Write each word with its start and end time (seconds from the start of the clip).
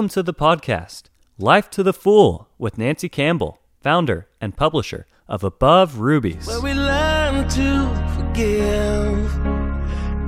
Welcome 0.00 0.14
to 0.14 0.22
the 0.22 0.32
podcast, 0.32 1.10
Life 1.36 1.68
to 1.72 1.82
the 1.82 1.92
Full, 1.92 2.48
with 2.56 2.78
Nancy 2.78 3.10
Campbell, 3.10 3.60
founder 3.82 4.28
and 4.40 4.56
publisher 4.56 5.06
of 5.28 5.44
Above 5.44 5.98
Rubies. 5.98 6.46
Where 6.46 6.62
we 6.62 6.72
learn 6.72 7.46
to 7.46 8.14
forgive 8.16 9.34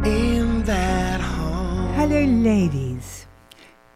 in 0.05 0.63
that 0.65 1.23
home. 1.23 1.95
Hello, 1.95 2.23
ladies. 2.23 3.27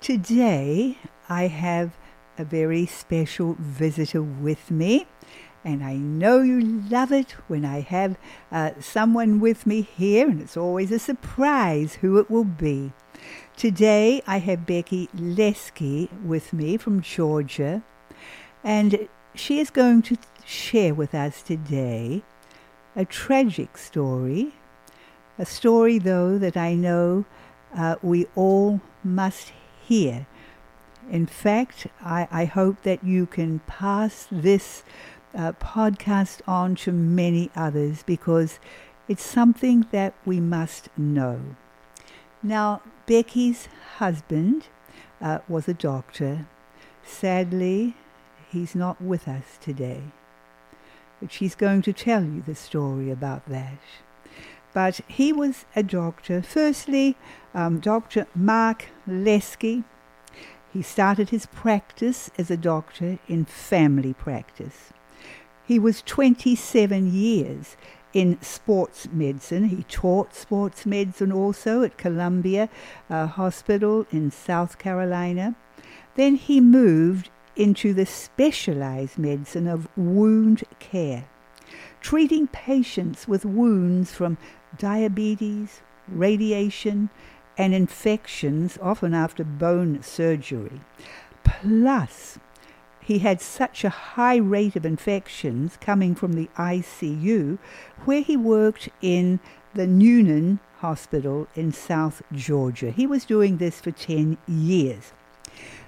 Today 0.00 0.96
I 1.28 1.48
have 1.48 1.98
a 2.38 2.44
very 2.46 2.86
special 2.86 3.54
visitor 3.58 4.22
with 4.22 4.70
me, 4.70 5.06
and 5.62 5.84
I 5.84 5.96
know 5.96 6.40
you 6.40 6.62
love 6.88 7.12
it 7.12 7.32
when 7.48 7.66
I 7.66 7.80
have 7.80 8.16
uh, 8.50 8.70
someone 8.80 9.40
with 9.40 9.66
me 9.66 9.82
here, 9.82 10.26
and 10.26 10.40
it's 10.40 10.56
always 10.56 10.90
a 10.90 10.98
surprise 10.98 11.96
who 11.96 12.16
it 12.16 12.30
will 12.30 12.44
be. 12.44 12.92
Today 13.56 14.20
I 14.26 14.36
have 14.40 14.66
Becky 14.66 15.08
Leski 15.16 16.10
with 16.22 16.52
me 16.52 16.76
from 16.76 17.00
Georgia, 17.00 17.82
and 18.62 19.08
she 19.34 19.60
is 19.60 19.70
going 19.70 20.02
to 20.02 20.18
share 20.44 20.92
with 20.92 21.14
us 21.14 21.40
today 21.40 22.22
a 22.94 23.06
tragic 23.06 23.78
story, 23.78 24.52
a 25.38 25.46
story, 25.46 25.98
though, 25.98 26.36
that 26.36 26.58
I 26.58 26.74
know 26.74 27.24
uh, 27.74 27.96
we 28.02 28.26
all 28.34 28.82
must 29.02 29.52
hear. 29.82 30.26
In 31.10 31.24
fact, 31.24 31.86
I, 32.04 32.28
I 32.30 32.44
hope 32.44 32.82
that 32.82 33.02
you 33.02 33.24
can 33.24 33.60
pass 33.60 34.28
this 34.30 34.82
uh, 35.34 35.52
podcast 35.52 36.42
on 36.46 36.74
to 36.74 36.92
many 36.92 37.50
others 37.56 38.02
because 38.02 38.58
it's 39.08 39.24
something 39.24 39.86
that 39.92 40.12
we 40.26 40.40
must 40.40 40.90
know. 40.98 41.40
Now, 42.42 42.82
Becky's 43.06 43.68
husband 43.98 44.66
uh, 45.20 45.38
was 45.48 45.68
a 45.68 45.74
doctor. 45.74 46.46
Sadly, 47.04 47.94
he's 48.50 48.74
not 48.74 49.00
with 49.00 49.28
us 49.28 49.58
today. 49.60 50.02
But 51.20 51.32
she's 51.32 51.54
going 51.54 51.82
to 51.82 51.92
tell 51.92 52.24
you 52.24 52.42
the 52.42 52.54
story 52.54 53.10
about 53.10 53.48
that. 53.48 53.78
But 54.74 55.00
he 55.06 55.32
was 55.32 55.64
a 55.74 55.82
doctor. 55.82 56.42
Firstly, 56.42 57.16
um, 57.54 57.78
Dr. 57.78 58.26
Mark 58.34 58.86
Leski. 59.08 59.84
He 60.72 60.82
started 60.82 61.30
his 61.30 61.46
practice 61.46 62.30
as 62.36 62.50
a 62.50 62.56
doctor 62.56 63.18
in 63.28 63.46
family 63.46 64.12
practice. 64.12 64.92
He 65.66 65.78
was 65.78 66.02
27 66.02 67.12
years 67.12 67.76
in 68.16 68.40
sports 68.40 69.06
medicine. 69.12 69.64
He 69.64 69.82
taught 69.82 70.34
sports 70.34 70.86
medicine 70.86 71.30
also 71.30 71.82
at 71.82 71.98
Columbia 71.98 72.70
uh, 73.10 73.26
Hospital 73.26 74.06
in 74.10 74.30
South 74.30 74.78
Carolina. 74.78 75.54
Then 76.14 76.36
he 76.36 76.62
moved 76.62 77.28
into 77.56 77.92
the 77.92 78.06
specialized 78.06 79.18
medicine 79.18 79.68
of 79.68 79.86
wound 79.98 80.64
care, 80.78 81.28
treating 82.00 82.46
patients 82.46 83.28
with 83.28 83.44
wounds 83.44 84.12
from 84.12 84.38
diabetes, 84.78 85.82
radiation, 86.08 87.10
and 87.58 87.74
infections, 87.74 88.78
often 88.80 89.12
after 89.12 89.44
bone 89.44 90.02
surgery. 90.02 90.80
Plus, 91.44 92.38
he 93.06 93.20
had 93.20 93.40
such 93.40 93.84
a 93.84 93.88
high 93.88 94.34
rate 94.34 94.74
of 94.74 94.84
infections 94.84 95.78
coming 95.80 96.12
from 96.12 96.32
the 96.32 96.50
ICU, 96.58 97.56
where 98.04 98.20
he 98.20 98.36
worked 98.36 98.88
in 99.00 99.38
the 99.74 99.86
Newnan 99.86 100.58
Hospital 100.78 101.46
in 101.54 101.70
South 101.70 102.20
Georgia. 102.32 102.90
He 102.90 103.06
was 103.06 103.24
doing 103.24 103.58
this 103.58 103.80
for 103.80 103.92
10 103.92 104.38
years. 104.48 105.12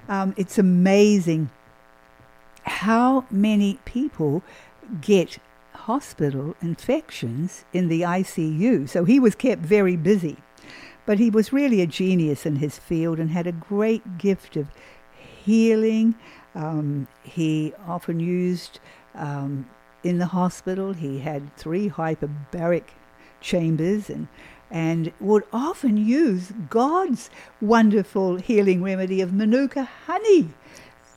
Um, 0.09 0.33
it's 0.37 0.59
amazing 0.59 1.51
how 2.62 3.27
many 3.33 3.81
people 3.85 4.45
get 5.00 5.39
hospital 5.73 6.55
infections 6.62 7.65
in 7.73 7.89
the 7.89 8.03
ICU. 8.03 8.89
So 8.89 9.05
he 9.05 9.19
was 9.19 9.35
kept 9.35 9.62
very 9.62 9.97
busy. 9.97 10.37
But 11.05 11.19
he 11.19 11.31
was 11.31 11.53
really 11.53 11.81
a 11.81 11.87
genius 11.87 12.47
in 12.47 12.56
his 12.56 12.79
field 12.79 13.19
and 13.19 13.31
had 13.31 13.49
a 13.49 13.53
great 13.53 14.19
gift 14.19 14.56
of 14.56 14.69
healing. 15.49 16.15
Um, 16.59 17.07
he 17.23 17.73
often 17.87 18.19
used 18.19 18.81
um, 19.15 19.69
in 20.03 20.19
the 20.19 20.27
hospital, 20.27 20.93
he 20.93 21.21
had 21.21 21.57
three 21.57 21.89
hyperbaric 21.89 22.85
chambers 23.41 24.11
and 24.11 24.29
and 24.71 25.13
would 25.19 25.45
often 25.51 25.97
use 25.97 26.53
God's 26.69 27.31
wonderful 27.61 28.37
healing 28.37 28.83
remedy 28.83 29.23
of 29.23 29.33
Manuka 29.33 29.85
honey. 30.07 30.51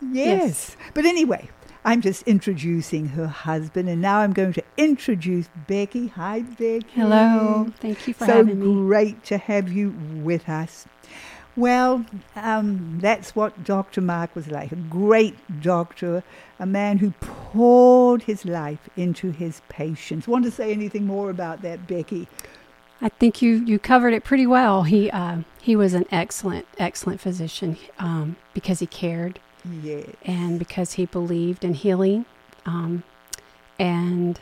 Yes. 0.02 0.14
yes. 0.14 0.78
But 0.94 1.06
anyway, 1.06 1.50
I'm 1.84 2.02
just 2.02 2.24
introducing 2.24 3.10
her 3.10 3.28
husband, 3.28 3.90
and 3.90 4.02
now 4.02 4.20
I'm 4.20 4.32
going 4.32 4.54
to 4.54 4.64
introduce 4.78 5.50
Becky. 5.68 6.08
Hi, 6.08 6.42
Becky. 6.42 6.86
Hello. 6.94 7.74
Thank 7.82 8.08
you 8.08 8.14
for 8.14 8.26
so 8.26 8.38
having 8.38 8.60
me. 8.60 8.66
So 8.66 8.74
great 8.74 9.24
to 9.26 9.38
have 9.38 9.70
you 9.70 9.96
with 10.24 10.48
us. 10.48 10.86
Well, 11.56 12.06
um, 12.36 13.00
that's 13.02 13.36
what 13.36 13.64
Dr. 13.64 14.02
Mark 14.02 14.36
was 14.36 14.48
like 14.48 14.72
a 14.72 14.78
great 14.78 15.36
doctor, 15.62 16.24
a 16.60 16.66
man 16.66 17.00
who 17.00 17.12
poured 17.20 18.24
his 18.24 18.46
life 18.46 18.90
into 18.96 19.32
his 19.32 19.62
patients. 19.68 20.28
Want 20.28 20.46
to 20.46 20.52
say 20.52 20.72
anything 20.72 21.06
more 21.06 21.30
about 21.30 21.62
that, 21.64 21.88
Becky? 21.88 22.28
I 23.02 23.10
think 23.10 23.42
you, 23.42 23.56
you 23.66 23.80
covered 23.80 24.14
it 24.14 24.24
pretty 24.24 24.48
well. 24.48 24.84
He 24.84 25.10
uh, 25.12 25.40
he 25.60 25.76
was 25.76 25.94
an 25.94 26.06
excellent 26.12 26.68
excellent 26.78 27.20
physician 27.20 27.78
um, 28.00 28.38
because 28.54 28.80
he 28.80 28.86
cared 28.86 29.40
Yes. 29.82 30.08
And 30.24 30.60
because 30.60 30.94
he 30.94 31.06
believed 31.06 31.64
in 31.64 31.74
healing, 31.74 32.26
um, 32.66 33.04
and 33.80 34.40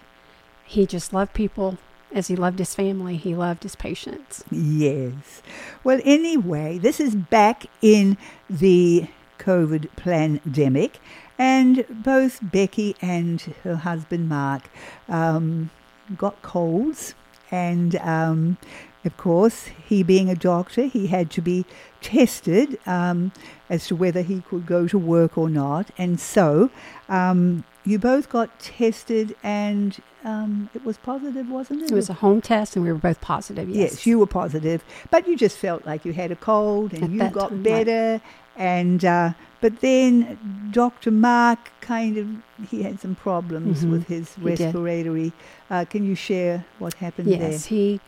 he 0.66 0.86
just 0.86 1.14
loved 1.14 1.34
people 1.34 1.78
as 2.14 2.28
he 2.28 2.36
loved 2.36 2.60
his 2.60 2.76
family, 2.76 3.18
he 3.18 3.36
loved 3.36 3.64
his 3.64 3.76
patients. 3.76 4.44
Yes. 4.52 5.42
Well, 5.84 6.00
anyway, 6.04 6.78
this 6.78 7.00
is 7.00 7.16
back 7.16 7.66
in 7.82 8.18
the 8.50 9.08
COVID 9.38 9.96
pandemic, 9.96 11.00
and 11.38 11.86
both 11.90 12.40
Becky 12.42 12.96
and 13.02 13.42
her 13.64 13.78
husband 13.78 14.28
Mark 14.28 14.64
um, 15.08 15.70
got 16.18 16.42
colds, 16.42 17.14
and 17.52 17.96
um, 17.98 18.58
of 19.06 19.16
course, 19.16 19.70
he 19.88 20.04
being 20.04 20.30
a 20.30 20.36
doctor, 20.36 20.84
he 20.84 21.08
had 21.08 21.32
to 21.32 21.42
be 21.42 21.66
tested 22.02 22.78
um, 22.86 23.32
as 23.70 23.88
to 23.88 23.96
whether 23.96 24.22
he 24.22 24.42
could 24.42 24.66
go 24.66 24.88
to 24.88 24.98
work 24.98 25.38
or 25.38 25.50
not. 25.50 25.90
And 25.98 26.20
so 26.20 26.70
um, 27.08 27.64
you 27.90 27.98
both 27.98 28.30
got 28.30 28.60
tested, 28.60 29.36
and 29.42 29.98
um, 30.24 30.70
it 30.74 30.86
was 30.86 30.98
positive, 30.98 31.50
wasn't 31.50 31.84
it? 31.84 31.92
It 31.92 31.96
was 31.96 32.10
a 32.10 32.14
home 32.14 32.42
test, 32.42 32.76
and 32.76 32.86
we 32.86 32.92
were 32.92 33.00
both 33.00 33.20
positive. 33.22 33.68
Yes, 33.70 33.92
yes 33.92 34.06
you 34.06 34.20
were 34.20 34.28
positive, 34.28 34.84
but 35.10 35.28
you 35.28 35.36
just 35.36 35.58
felt 35.58 35.86
like 35.86 36.06
you 36.06 36.14
had 36.14 36.32
a 36.32 36.36
cold, 36.36 36.94
and 36.94 37.04
At 37.04 37.10
you 37.10 37.30
got 37.30 37.50
time, 37.50 37.64
better. 37.64 38.12
Right. 38.14 38.22
And 38.56 39.06
uh, 39.06 39.34
but 39.62 39.80
then 39.80 40.70
Dr. 40.72 41.12
Mark 41.12 41.72
kind 41.82 42.18
of 42.18 42.28
he 42.70 42.84
had 42.84 43.00
some 43.00 43.16
problems 43.16 43.80
mm-hmm. 43.80 43.92
with 43.92 44.08
his 44.08 44.36
respiratory. 44.38 45.32
Uh, 45.70 45.86
can 45.86 46.06
you 46.06 46.16
share 46.16 46.66
what 46.78 46.94
happened 46.96 47.30
yes, 47.30 47.40
there? 47.40 47.52
Yes, 47.52 47.66
he 47.66 48.02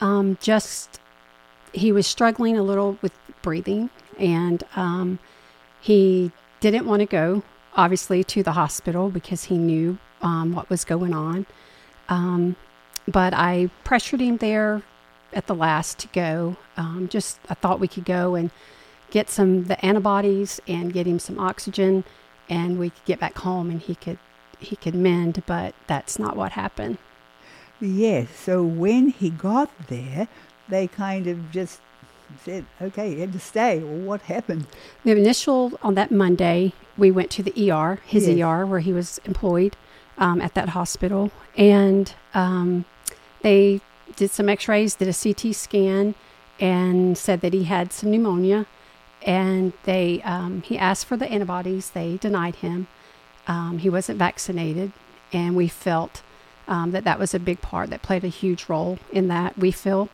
um, 0.00 0.38
just 0.40 1.00
he 1.72 1.92
was 1.92 2.06
struggling 2.06 2.56
a 2.56 2.62
little 2.62 2.98
with 3.02 3.12
breathing, 3.42 3.90
and 4.18 4.62
um, 4.76 5.18
he 5.80 6.30
didn't 6.60 6.86
want 6.86 7.00
to 7.00 7.06
go, 7.06 7.42
obviously, 7.76 8.24
to 8.24 8.42
the 8.42 8.52
hospital 8.52 9.10
because 9.10 9.44
he 9.44 9.58
knew 9.58 9.98
um, 10.22 10.52
what 10.52 10.68
was 10.70 10.84
going 10.84 11.14
on. 11.14 11.46
Um, 12.08 12.56
but 13.06 13.34
I 13.34 13.70
pressured 13.84 14.20
him 14.20 14.38
there 14.38 14.82
at 15.32 15.46
the 15.46 15.54
last 15.54 15.98
to 15.98 16.08
go. 16.08 16.56
Um, 16.76 17.08
just 17.08 17.38
I 17.48 17.54
thought 17.54 17.80
we 17.80 17.88
could 17.88 18.04
go 18.04 18.34
and 18.34 18.50
get 19.10 19.30
some 19.30 19.64
the 19.64 19.84
antibodies 19.84 20.60
and 20.66 20.92
get 20.92 21.06
him 21.06 21.18
some 21.18 21.38
oxygen, 21.38 22.04
and 22.48 22.78
we 22.78 22.90
could 22.90 23.04
get 23.04 23.20
back 23.20 23.38
home 23.38 23.70
and 23.70 23.80
he 23.80 23.94
could 23.94 24.18
he 24.58 24.76
could 24.76 24.94
mend. 24.94 25.42
But 25.46 25.74
that's 25.86 26.18
not 26.18 26.36
what 26.36 26.52
happened. 26.52 26.98
Yes. 27.80 28.28
So 28.30 28.62
when 28.62 29.10
he 29.10 29.30
got 29.30 29.70
there, 29.88 30.28
they 30.68 30.88
kind 30.88 31.26
of 31.26 31.50
just 31.50 31.80
said, 32.44 32.66
okay, 32.80 33.14
he 33.14 33.20
had 33.20 33.32
to 33.32 33.40
stay. 33.40 33.78
Well, 33.78 34.00
what 34.00 34.22
happened? 34.22 34.66
The 35.04 35.12
initial, 35.12 35.78
on 35.82 35.94
that 35.94 36.10
Monday, 36.10 36.72
we 36.96 37.10
went 37.10 37.30
to 37.32 37.42
the 37.42 37.70
ER, 37.70 38.00
his 38.06 38.28
yes. 38.28 38.44
ER, 38.44 38.66
where 38.66 38.80
he 38.80 38.92
was 38.92 39.18
employed 39.24 39.76
um, 40.18 40.40
at 40.40 40.54
that 40.54 40.70
hospital. 40.70 41.30
And 41.56 42.12
um, 42.34 42.84
they 43.42 43.80
did 44.16 44.30
some 44.30 44.48
x 44.48 44.68
rays, 44.68 44.94
did 44.94 45.08
a 45.08 45.14
CT 45.14 45.54
scan, 45.54 46.14
and 46.58 47.16
said 47.18 47.40
that 47.42 47.52
he 47.52 47.64
had 47.64 47.92
some 47.92 48.10
pneumonia. 48.10 48.66
And 49.22 49.72
they, 49.84 50.22
um, 50.22 50.62
he 50.62 50.78
asked 50.78 51.06
for 51.06 51.16
the 51.16 51.30
antibodies. 51.30 51.90
They 51.90 52.16
denied 52.16 52.56
him. 52.56 52.86
Um, 53.46 53.78
he 53.78 53.90
wasn't 53.90 54.18
vaccinated. 54.18 54.92
And 55.32 55.56
we 55.56 55.68
felt 55.68 56.22
um, 56.68 56.92
that 56.92 57.04
that 57.04 57.18
was 57.18 57.34
a 57.34 57.38
big 57.38 57.60
part 57.60 57.90
that 57.90 58.02
played 58.02 58.24
a 58.24 58.28
huge 58.28 58.68
role 58.68 58.98
in 59.12 59.28
that 59.28 59.58
we 59.58 59.70
feel 59.70 60.08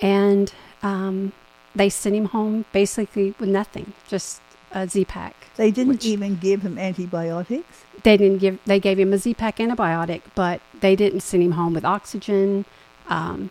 and 0.00 0.52
um, 0.82 1.32
they 1.74 1.88
sent 1.88 2.14
him 2.16 2.26
home 2.26 2.64
basically 2.72 3.34
with 3.38 3.48
nothing 3.48 3.92
just 4.08 4.40
a 4.72 4.86
Z-Pack. 4.88 5.34
They 5.56 5.70
didn't 5.70 5.94
which- 5.94 6.06
even 6.06 6.36
give 6.36 6.62
him 6.62 6.78
antibiotics. 6.78 7.84
They 8.02 8.16
didn't 8.16 8.38
give. 8.38 8.58
They 8.64 8.80
gave 8.80 8.98
him 8.98 9.12
a 9.12 9.18
Z-Pack 9.18 9.58
antibiotic, 9.58 10.22
but 10.34 10.60
they 10.80 10.96
didn't 10.96 11.20
send 11.20 11.42
him 11.42 11.52
home 11.52 11.74
with 11.74 11.84
oxygen, 11.84 12.64
um, 13.08 13.50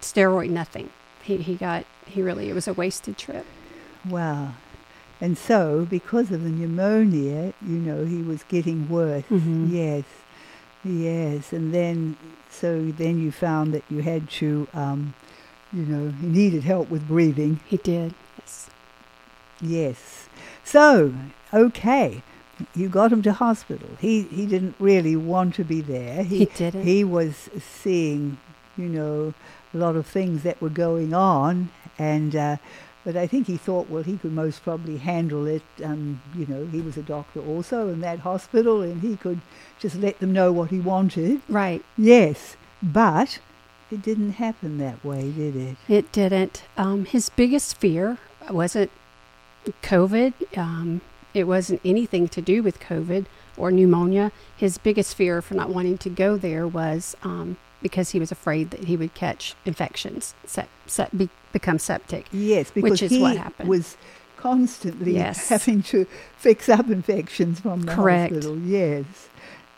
steroid, 0.00 0.50
nothing. 0.50 0.90
He 1.22 1.38
he 1.38 1.54
got. 1.56 1.84
He 2.06 2.22
really. 2.22 2.48
It 2.48 2.54
was 2.54 2.68
a 2.68 2.72
wasted 2.74 3.16
trip. 3.18 3.44
Wow. 4.08 4.52
And 5.20 5.38
so, 5.38 5.86
because 5.88 6.30
of 6.32 6.42
the 6.42 6.50
pneumonia, 6.50 7.54
you 7.64 7.76
know, 7.78 8.04
he 8.04 8.22
was 8.22 8.42
getting 8.44 8.88
worse. 8.88 9.24
Mhm. 9.30 9.70
Yes. 9.72 10.04
Yes. 10.84 11.52
And 11.52 11.72
then, 11.72 12.16
so 12.50 12.90
then 12.98 13.20
you 13.20 13.30
found 13.30 13.72
that 13.72 13.84
you 13.88 14.00
had 14.02 14.28
to, 14.30 14.66
um, 14.74 15.14
you 15.72 15.82
know, 15.82 16.10
he 16.20 16.26
needed 16.26 16.64
help 16.64 16.90
with 16.90 17.08
breathing. 17.08 17.60
He 17.66 17.76
did. 17.78 18.14
Yes. 18.38 18.70
Yes. 19.60 20.28
So, 20.64 21.14
okay. 21.52 22.22
You 22.74 22.88
got 22.88 23.12
him 23.12 23.22
to 23.22 23.32
hospital. 23.32 23.88
He 23.98 24.22
he 24.22 24.46
didn't 24.46 24.76
really 24.78 25.16
want 25.16 25.54
to 25.56 25.64
be 25.64 25.80
there. 25.80 26.22
He 26.22 26.44
didn't. 26.44 26.84
He 26.84 27.02
was 27.02 27.48
seeing, 27.58 28.38
you 28.76 28.88
know, 28.88 29.34
a 29.74 29.76
lot 29.76 29.96
of 29.96 30.06
things 30.06 30.42
that 30.42 30.60
were 30.60 30.68
going 30.68 31.12
on, 31.14 31.70
and 31.98 32.36
uh, 32.36 32.56
but 33.04 33.16
I 33.16 33.26
think 33.26 33.46
he 33.48 33.56
thought, 33.56 33.90
well, 33.90 34.04
he 34.04 34.16
could 34.16 34.32
most 34.32 34.62
probably 34.62 34.98
handle 34.98 35.46
it. 35.46 35.62
Um, 35.82 36.22
you 36.36 36.46
know, 36.46 36.66
he 36.66 36.80
was 36.80 36.96
a 36.96 37.02
doctor 37.02 37.40
also 37.40 37.88
in 37.88 38.00
that 38.02 38.20
hospital, 38.20 38.82
and 38.82 39.00
he 39.00 39.16
could 39.16 39.40
just 39.80 39.96
let 39.96 40.20
them 40.20 40.32
know 40.32 40.52
what 40.52 40.70
he 40.70 40.78
wanted. 40.78 41.40
Right. 41.48 41.82
Yes, 41.98 42.56
but 42.80 43.40
it 43.92 44.02
didn't 44.02 44.32
happen 44.32 44.78
that 44.78 45.04
way, 45.04 45.30
did 45.30 45.54
it? 45.54 45.76
It 45.88 46.10
didn't. 46.12 46.64
Um, 46.76 47.04
his 47.04 47.28
biggest 47.28 47.76
fear 47.76 48.18
wasn't 48.50 48.90
COVID. 49.82 50.56
Um, 50.56 51.00
it 51.34 51.44
wasn't 51.44 51.80
anything 51.84 52.28
to 52.28 52.42
do 52.42 52.62
with 52.62 52.80
COVID 52.80 53.26
or 53.56 53.70
pneumonia. 53.70 54.32
His 54.56 54.78
biggest 54.78 55.14
fear 55.14 55.40
for 55.42 55.54
not 55.54 55.70
wanting 55.70 55.98
to 55.98 56.10
go 56.10 56.36
there 56.36 56.66
was 56.66 57.16
um, 57.22 57.56
because 57.82 58.10
he 58.10 58.18
was 58.18 58.30
afraid 58.32 58.70
that 58.70 58.84
he 58.84 58.96
would 58.96 59.14
catch 59.14 59.54
infections, 59.64 60.34
sep- 60.46 60.68
sep- 60.86 61.10
be- 61.16 61.30
become 61.52 61.78
septic. 61.78 62.26
Yes, 62.32 62.70
because 62.70 63.02
is 63.02 63.10
he 63.10 63.20
what 63.22 63.36
happened. 63.36 63.68
was 63.68 63.96
constantly 64.36 65.14
Yes. 65.14 65.48
having 65.50 65.82
to 65.84 66.06
fix 66.36 66.68
up 66.68 66.88
infections 66.90 67.60
from 67.60 67.82
the 67.82 67.94
Correct. 67.94 68.32
hospital. 68.34 68.58
Yes, 68.58 69.04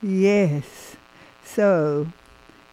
yes. 0.03 0.97
So, 1.45 2.09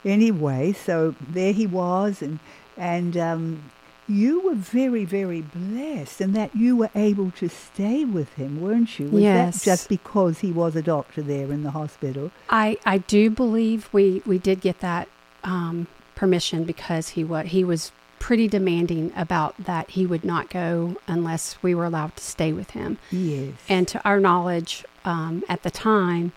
anyway, 0.06 0.74
so 0.74 1.16
there 1.30 1.54
he 1.54 1.68
was, 1.68 2.22
and 2.22 2.40
and 2.78 3.16
um, 3.18 3.72
you 4.08 4.42
were 4.42 4.56
very, 4.56 5.06
very 5.06 5.42
blessed, 5.42 6.20
in 6.22 6.34
that 6.34 6.56
you 6.56 6.76
were 6.76 6.90
able 6.96 7.32
to 7.32 7.48
stay 7.48 8.04
with 8.06 8.34
him, 8.34 8.62
weren't 8.62 9.00
you? 9.00 9.08
Was 9.10 9.22
Yes. 9.24 9.60
that 9.60 9.64
just 9.66 9.90
because 9.90 10.40
he 10.40 10.52
was 10.52 10.76
a 10.76 10.82
doctor 10.82 11.22
there 11.22 11.52
in 11.52 11.64
the 11.64 11.72
hospital? 11.72 12.32
I, 12.50 12.78
I 12.86 12.98
do 12.98 13.30
believe 13.30 13.88
we, 13.94 14.22
we 14.26 14.38
did 14.40 14.60
get 14.62 14.80
that 14.80 15.08
um, 15.44 15.88
permission 16.16 16.64
because 16.66 17.10
he 17.10 17.24
wa- 17.24 17.44
he 17.44 17.64
was 17.64 17.92
pretty 18.20 18.48
demanding 18.48 19.12
about 19.16 19.56
that 19.64 19.92
he 19.92 20.06
would 20.06 20.24
not 20.24 20.50
go 20.50 20.96
unless 21.08 21.58
we 21.64 21.74
were 21.74 21.86
allowed 21.86 22.16
to 22.16 22.24
stay 22.24 22.52
with 22.54 22.72
him. 22.72 22.98
Yes. 23.12 23.54
And 23.70 23.88
to 23.90 24.04
our 24.08 24.20
knowledge, 24.20 24.84
um, 25.06 25.44
at 25.50 25.64
the 25.64 25.72
time, 25.72 26.32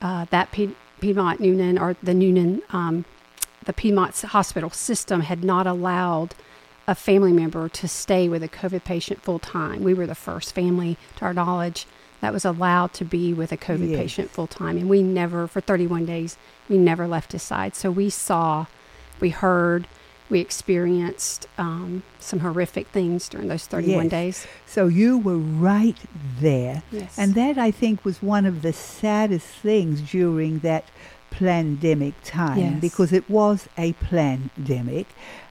uh, 0.00 0.24
that 0.30 0.50
Pied- 0.52 0.74
Piedmont 1.00 1.40
Newnan 1.40 1.80
or 1.80 1.96
the 2.02 2.12
Newnan, 2.12 2.62
um, 2.72 3.04
the 3.64 3.72
Piedmont 3.72 4.18
hospital 4.20 4.70
system 4.70 5.22
had 5.22 5.44
not 5.44 5.66
allowed 5.66 6.34
a 6.86 6.94
family 6.94 7.32
member 7.32 7.68
to 7.68 7.86
stay 7.86 8.28
with 8.28 8.42
a 8.42 8.48
COVID 8.48 8.84
patient 8.84 9.22
full 9.22 9.38
time. 9.38 9.82
We 9.82 9.94
were 9.94 10.06
the 10.06 10.14
first 10.14 10.54
family, 10.54 10.96
to 11.16 11.24
our 11.24 11.34
knowledge, 11.34 11.86
that 12.20 12.32
was 12.32 12.44
allowed 12.44 12.92
to 12.94 13.04
be 13.04 13.32
with 13.32 13.52
a 13.52 13.56
COVID 13.56 13.90
Yes. 13.90 13.98
patient 14.00 14.30
full 14.30 14.46
time. 14.46 14.76
And 14.76 14.88
we 14.90 15.02
never, 15.02 15.46
for 15.46 15.60
31 15.60 16.04
days, 16.06 16.36
we 16.68 16.76
never 16.78 17.06
left 17.06 17.32
his 17.32 17.42
side. 17.42 17.74
So 17.76 17.90
we 17.90 18.10
saw, 18.10 18.66
we 19.20 19.30
heard, 19.30 19.86
we 20.30 20.40
experienced 20.40 21.46
um, 21.58 22.02
some 22.20 22.38
horrific 22.40 22.86
things 22.88 23.28
during 23.28 23.48
those 23.48 23.66
31 23.66 24.04
Yes. 24.04 24.10
days. 24.10 24.46
So 24.66 24.86
you 24.86 25.18
were 25.18 25.36
right 25.38 25.96
there. 26.40 26.82
Yes. 26.92 27.18
And 27.18 27.34
that, 27.34 27.58
I 27.58 27.70
think, 27.70 28.04
was 28.04 28.22
one 28.22 28.46
of 28.46 28.62
the 28.62 28.72
saddest 28.72 29.46
things 29.46 30.00
during 30.00 30.60
that 30.60 30.84
pandemic 31.30 32.14
time 32.24 32.58
Yes. 32.58 32.80
because 32.80 33.12
it 33.12 33.28
was 33.30 33.68
a 33.78 33.92
pandemic 33.94 35.06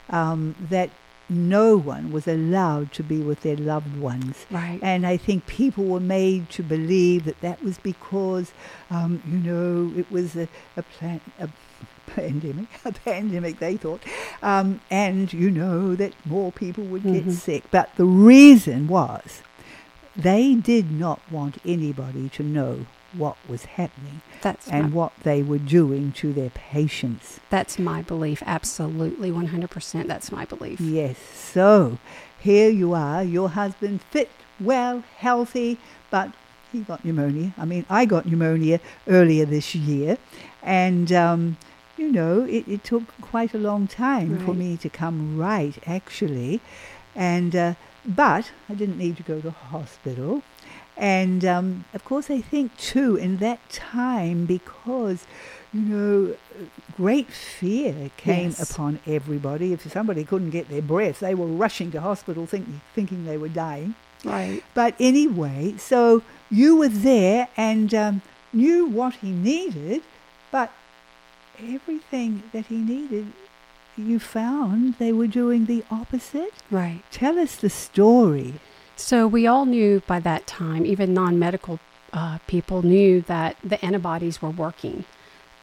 um, 0.10 0.56
that 0.70 0.90
no 1.30 1.78
one 1.78 2.12
was 2.12 2.28
allowed 2.28 2.92
to 2.94 3.04
be 3.04 3.20
with 3.20 3.42
their 3.42 3.56
loved 3.56 3.98
ones. 3.98 4.46
Right. 4.50 4.80
And 4.82 5.06
I 5.06 5.18
think 5.18 5.46
people 5.46 5.86
were 5.86 6.00
made 6.00 6.50
to 6.52 6.64
believe 6.64 7.26
that 7.26 7.40
that 7.42 7.64
was 7.64 7.78
because, 7.78 8.52
um, 8.90 9.22
you 9.28 9.38
know, 9.38 9.94
it 9.98 10.10
was 10.12 10.36
a, 10.36 10.48
a, 10.76 10.82
plan, 10.84 11.22
a 11.40 11.50
pandemic, 12.08 12.68
a 12.86 12.92
pandemic, 12.92 13.60
they 13.60 13.78
thought, 13.78 14.02
um, 14.42 14.82
and, 14.90 15.32
you 15.32 15.52
know, 15.52 15.96
that 15.96 16.14
more 16.26 16.52
people 16.52 16.84
would 16.86 17.04
get 17.04 17.26
Mhm. 17.28 17.32
sick. 17.34 17.64
But 17.70 17.96
the 17.96 18.06
reason 18.06 18.88
was 18.88 19.42
they 20.16 20.56
did 20.56 20.92
not 20.92 21.22
want 21.32 21.58
anybody 21.66 22.30
to 22.30 22.44
know 22.44 22.86
what 23.14 23.38
was 23.48 23.66
happening 23.66 24.22
That's 24.42 24.68
and 24.68 24.92
my, 24.92 24.96
what 24.96 25.14
they 25.24 25.42
were 25.44 25.58
doing 25.58 26.12
to 26.14 26.34
their 26.34 26.50
patients. 26.52 27.40
that's 27.50 27.80
my 27.80 28.02
belief. 28.02 28.44
Absolutely, 28.46 29.32
100%. 29.32 30.08
That's 30.08 30.32
my 30.32 30.46
belief. 30.46 30.80
Yes. 30.80 31.18
So 31.18 31.98
here 32.40 32.70
you 32.70 32.94
are, 32.94 33.24
your 33.24 33.50
husband 33.50 34.02
fit, 34.02 34.30
well, 34.60 35.04
healthy, 35.18 35.78
but 36.10 36.32
he 36.72 36.82
got 36.82 37.04
pneumonia. 37.04 37.54
I 37.58 37.66
mean, 37.66 37.86
I 37.90 38.06
got 38.06 38.26
pneumonia 38.26 38.80
earlier 39.08 39.46
this 39.46 39.74
year, 39.76 40.18
and 40.62 41.12
um, 41.12 41.58
you 41.98 42.12
know, 42.12 42.44
it, 42.44 42.68
it 42.68 42.84
took 42.84 43.04
quite 43.22 43.54
a 43.54 43.58
long 43.58 43.88
time 43.88 44.40
for 44.46 44.54
me 44.54 44.78
to 44.78 44.90
come 44.90 45.38
right, 45.38 45.78
actually, 45.86 46.62
and 47.16 47.56
uh, 47.56 47.74
but 48.06 48.52
I 48.70 48.74
didn't 48.74 48.98
need 48.98 49.18
to 49.18 49.24
go 49.24 49.42
to 49.42 49.52
hospital. 49.52 50.44
And 51.00 51.46
um, 51.46 51.86
of 51.94 52.04
course, 52.04 52.30
I 52.30 52.42
think 52.42 52.76
too 52.78 53.16
in 53.16 53.38
that 53.38 53.60
time 53.70 54.46
because 54.46 55.26
you 55.74 55.82
know 55.82 56.36
great 56.98 57.32
fear 57.32 58.12
came 58.18 58.50
Yes. 58.50 58.70
upon 58.72 59.00
everybody. 59.08 59.72
If 59.72 59.90
somebody 59.92 60.26
couldn't 60.26 60.50
get 60.50 60.68
their 60.70 60.82
breath, 60.82 61.22
they 61.22 61.34
were 61.34 61.48
rushing 61.48 61.90
to 61.92 62.02
hospital 62.02 62.46
thinking 62.46 62.82
thinking 62.94 63.26
they 63.26 63.38
were 63.38 63.48
dying. 63.48 63.96
Right. 64.26 64.62
But 64.74 64.96
anyway, 65.00 65.76
so 65.78 66.22
you 66.52 66.76
were 66.76 66.90
there 66.90 67.48
and 67.56 67.94
um, 67.94 68.22
knew 68.52 68.86
what 68.86 69.14
he 69.16 69.32
needed, 69.32 70.02
but 70.52 70.74
everything 71.58 72.44
that 72.52 72.66
he 72.66 72.76
needed, 72.78 73.32
you 73.98 74.20
found 74.20 74.96
they 74.96 75.14
were 75.14 75.28
doing 75.28 75.66
the 75.66 75.84
opposite. 75.90 76.54
Right. 76.70 77.04
Tell 77.12 77.40
us 77.40 77.56
the 77.56 77.70
story. 77.70 78.56
So 79.00 79.26
we 79.28 79.48
all 79.48 79.66
knew 79.66 80.04
by 80.06 80.20
that 80.20 80.46
time, 80.46 80.86
even 80.86 81.14
non-medical 81.14 81.80
uh, 82.12 82.40
people 82.48 82.82
knew 82.84 83.22
that 83.22 83.56
the 83.64 83.84
antibodies 83.84 84.42
were 84.42 84.50
working. 84.50 85.06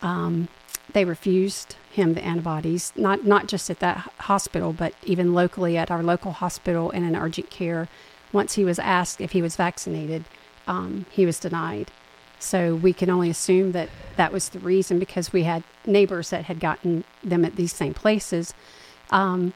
Um, 0.00 0.48
they 0.94 1.04
refused 1.04 1.76
him 1.92 2.14
the 2.14 2.24
antibodies, 2.24 2.94
not 2.96 3.26
not 3.26 3.46
just 3.46 3.68
at 3.68 3.80
that 3.80 4.10
hospital, 4.20 4.72
but 4.72 4.94
even 5.04 5.34
locally 5.34 5.76
at 5.76 5.90
our 5.90 6.02
local 6.02 6.32
hospital 6.32 6.90
in 6.90 7.14
urgent 7.14 7.50
care. 7.50 7.88
Once 8.32 8.54
he 8.54 8.64
was 8.64 8.78
asked 8.78 9.20
if 9.20 9.32
he 9.32 9.42
was 9.42 9.54
vaccinated, 9.54 10.24
um, 10.66 11.04
he 11.10 11.26
was 11.26 11.38
denied. 11.38 11.90
So 12.38 12.74
we 12.74 12.94
can 12.94 13.10
only 13.10 13.28
assume 13.28 13.72
that 13.72 13.90
that 14.16 14.32
was 14.32 14.48
the 14.48 14.60
reason 14.60 14.98
because 14.98 15.34
we 15.34 15.42
had 15.42 15.62
neighbors 15.84 16.30
that 16.30 16.44
had 16.46 16.58
gotten 16.58 17.04
them 17.22 17.44
at 17.44 17.56
these 17.56 17.74
same 17.74 17.92
places. 17.92 18.54
Um, 19.10 19.52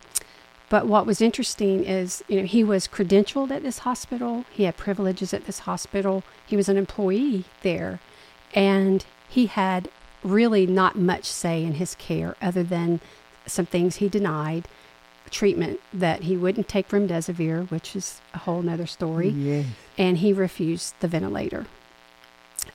but 0.70 0.86
what 0.86 1.04
was 1.04 1.20
interesting 1.20 1.84
is, 1.84 2.24
you 2.28 2.40
know, 2.40 2.46
he 2.46 2.64
was 2.64 2.88
credentialed 2.88 3.50
at 3.50 3.62
this 3.62 3.78
hospital. 3.80 4.44
He 4.50 4.62
had 4.62 4.76
privileges 4.78 5.34
at 5.34 5.44
this 5.44 5.60
hospital. 5.60 6.22
He 6.46 6.56
was 6.56 6.68
an 6.68 6.76
employee 6.78 7.44
there. 7.62 8.00
And 8.54 9.04
he 9.28 9.46
had 9.46 9.88
really 10.24 10.66
not 10.66 10.96
much 10.96 11.24
say 11.24 11.62
in 11.62 11.74
his 11.74 11.94
care 11.96 12.36
other 12.40 12.62
than 12.62 13.00
some 13.46 13.66
things 13.66 13.96
he 13.96 14.08
denied, 14.08 14.66
treatment 15.30 15.80
that 15.92 16.22
he 16.22 16.36
wouldn't 16.36 16.68
take 16.68 16.88
remdesivir, 16.88 17.70
which 17.70 17.94
is 17.94 18.20
a 18.34 18.38
whole 18.38 18.62
nother 18.62 18.86
story 18.86 19.28
Yes. 19.28 19.66
and 19.98 20.18
he 20.18 20.32
refused 20.32 20.94
the 21.00 21.06
ventilator. 21.08 21.66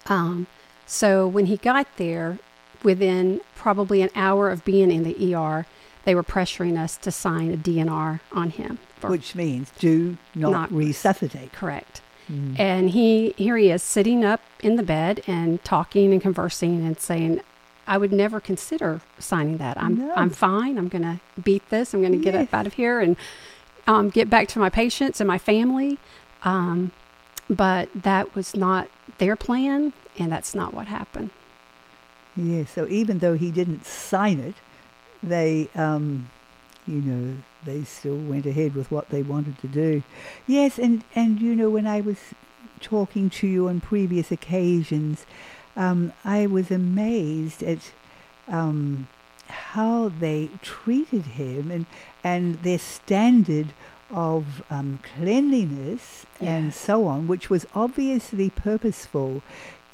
Um, 0.07 0.47
so 0.85 1.27
when 1.27 1.47
he 1.47 1.57
got 1.57 1.87
there, 1.97 2.39
within 2.83 3.41
probably 3.55 4.01
an 4.01 4.09
hour 4.15 4.49
of 4.49 4.63
being 4.63 4.91
in 4.91 5.03
the 5.03 5.35
ER, 5.35 5.65
they 6.05 6.15
were 6.15 6.23
pressuring 6.23 6.77
us 6.79 6.97
to 6.97 7.11
sign 7.11 7.51
a 7.53 7.57
DNR 7.57 8.19
on 8.31 8.49
him. 8.51 8.79
Which 9.01 9.35
means 9.35 9.71
do 9.77 10.17
not, 10.33 10.51
Not- 10.51 10.71
resuscitate. 10.71 11.51
correct. 11.51 12.01
Mm. 12.31 12.59
And 12.59 12.89
he 12.89 13.35
here 13.37 13.55
he 13.57 13.69
is 13.69 13.83
sitting 13.83 14.25
up 14.25 14.41
in 14.63 14.77
the 14.77 14.83
bed 14.83 15.21
and 15.27 15.63
talking 15.63 16.11
and 16.11 16.19
conversing 16.21 16.83
and 16.83 16.99
saying, 16.99 17.41
"I 17.85 17.99
would 17.99 18.11
never 18.11 18.39
consider 18.39 19.01
signing 19.19 19.57
that. 19.57 19.79
I'm 19.79 19.95
No. 19.99 20.13
I'm 20.15 20.31
fine. 20.31 20.79
I'm 20.79 20.87
going 20.87 21.03
to 21.03 21.19
beat 21.39 21.69
this. 21.69 21.93
I'm 21.93 22.01
going 22.01 22.13
to 22.13 22.17
get 22.17 22.33
Yes. 22.33 22.47
up 22.47 22.53
out 22.55 22.65
of 22.67 22.73
here 22.73 22.99
and 22.99 23.15
um, 23.85 24.09
get 24.09 24.27
back 24.27 24.47
to 24.49 24.59
my 24.59 24.69
patients 24.71 25.21
and 25.21 25.27
my 25.27 25.37
family." 25.37 25.99
Um, 26.43 26.91
but 27.47 27.89
that 27.93 28.33
was 28.33 28.55
not 28.55 28.87
their 29.19 29.35
plan, 29.35 29.93
and 30.17 30.31
that's 30.31 30.55
not 30.55 30.73
what 30.73 30.87
happened. 30.87 31.29
Yeah, 32.35 32.65
so 32.65 32.87
even 32.87 33.19
though 33.19 33.35
he 33.35 33.51
didn't 33.51 33.85
sign 33.85 34.39
it, 34.39 34.55
they, 35.27 35.69
um, 35.75 36.29
you 36.87 37.01
know, 37.01 37.35
they 37.65 37.83
still 37.83 38.17
went 38.17 38.45
ahead 38.45 38.75
with 38.75 38.91
what 38.91 39.09
they 39.09 39.23
wanted 39.23 39.57
to 39.59 39.67
do. 39.67 40.03
Yes, 40.47 40.77
and, 40.77 41.03
and 41.15 41.41
you 41.41 41.55
know, 41.55 41.69
when 41.69 41.87
I 41.87 42.01
was 42.01 42.17
talking 42.79 43.29
to 43.31 43.47
you 43.47 43.67
on 43.67 43.81
previous 43.81 44.31
occasions, 44.31 45.25
um, 45.75 46.13
I 46.23 46.45
was 46.45 46.69
amazed 46.71 47.63
at 47.63 47.91
um, 48.47 49.07
how 49.47 50.09
they 50.09 50.49
treated 50.61 51.23
him 51.25 51.71
and, 51.71 51.85
and 52.23 52.55
their 52.63 52.79
standard 52.79 53.73
of 54.11 54.61
um, 54.69 54.99
cleanliness 55.15 56.25
and 56.39 56.73
so 56.73 57.07
on, 57.07 57.27
which 57.27 57.49
was 57.49 57.65
obviously 57.73 58.49
purposeful. 58.51 59.41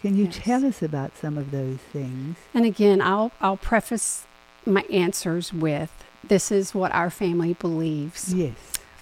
Can 0.01 0.17
you 0.17 0.25
Yes. 0.25 0.39
tell 0.43 0.65
us 0.65 0.81
about 0.81 1.15
some 1.15 1.37
of 1.37 1.51
those 1.51 1.77
things? 1.93 2.35
And 2.53 2.65
again, 2.65 3.01
I'll 3.01 3.31
I'll 3.39 3.55
preface 3.57 4.25
my 4.65 4.81
answers 4.91 5.51
with 5.53 5.91
this 6.23 6.51
is 6.51 6.73
what 6.75 6.93
our 6.93 7.09
family 7.09 7.53
believes 7.53 8.33
Yes. 8.33 8.53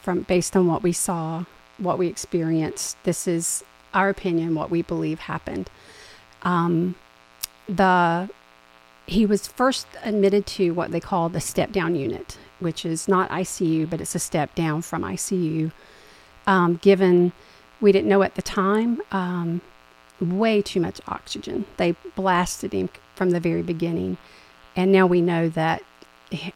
from 0.01 0.21
based 0.21 0.55
on 0.55 0.67
what 0.67 0.81
we 0.83 0.93
saw, 0.93 1.43
what 1.77 1.97
we 1.97 2.07
experienced. 2.07 2.97
This 3.03 3.27
is 3.27 3.63
our 3.93 4.09
opinion, 4.09 4.55
what 4.55 4.69
we 4.69 4.81
believe 4.81 5.19
happened. 5.19 5.69
Um, 6.43 6.95
the 7.67 8.29
he 9.05 9.25
was 9.25 9.47
first 9.47 9.87
admitted 10.03 10.45
to 10.45 10.71
what 10.71 10.91
they 10.91 10.99
call 10.99 11.29
the 11.29 11.41
step 11.41 11.71
down 11.71 11.95
unit, 11.95 12.37
which 12.59 12.85
is 12.85 13.07
not 13.07 13.29
ICU, 13.31 13.89
but 13.89 13.99
it's 13.99 14.13
a 14.13 14.19
step 14.19 14.53
down 14.53 14.83
from 14.83 15.01
ICU. 15.03 15.71
Um, 16.45 16.75
given 16.75 17.31
we 17.81 17.91
didn't 17.91 18.07
know 18.09 18.21
at 18.21 18.35
the 18.35 18.41
time, 18.43 19.01
um, 19.11 19.61
way 20.21 20.61
too 20.61 20.79
much 20.79 21.01
oxygen. 21.07 21.65
They 21.77 21.95
blasted 22.15 22.71
him 22.73 22.89
from 23.15 23.31
the 23.31 23.39
very 23.39 23.61
beginning, 23.63 24.17
and 24.75 24.91
now 24.91 25.05
we 25.05 25.21
know 25.21 25.49
that 25.49 25.81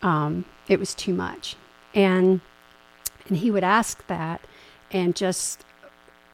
um, 0.01 0.46
it 0.67 0.79
was 0.79 0.93
too 0.93 1.13
much. 1.13 1.55
And 1.93 2.41
and 3.27 3.38
he 3.38 3.51
would 3.51 3.63
ask 3.63 4.05
that, 4.08 4.41
and 4.91 5.15
just 5.15 5.63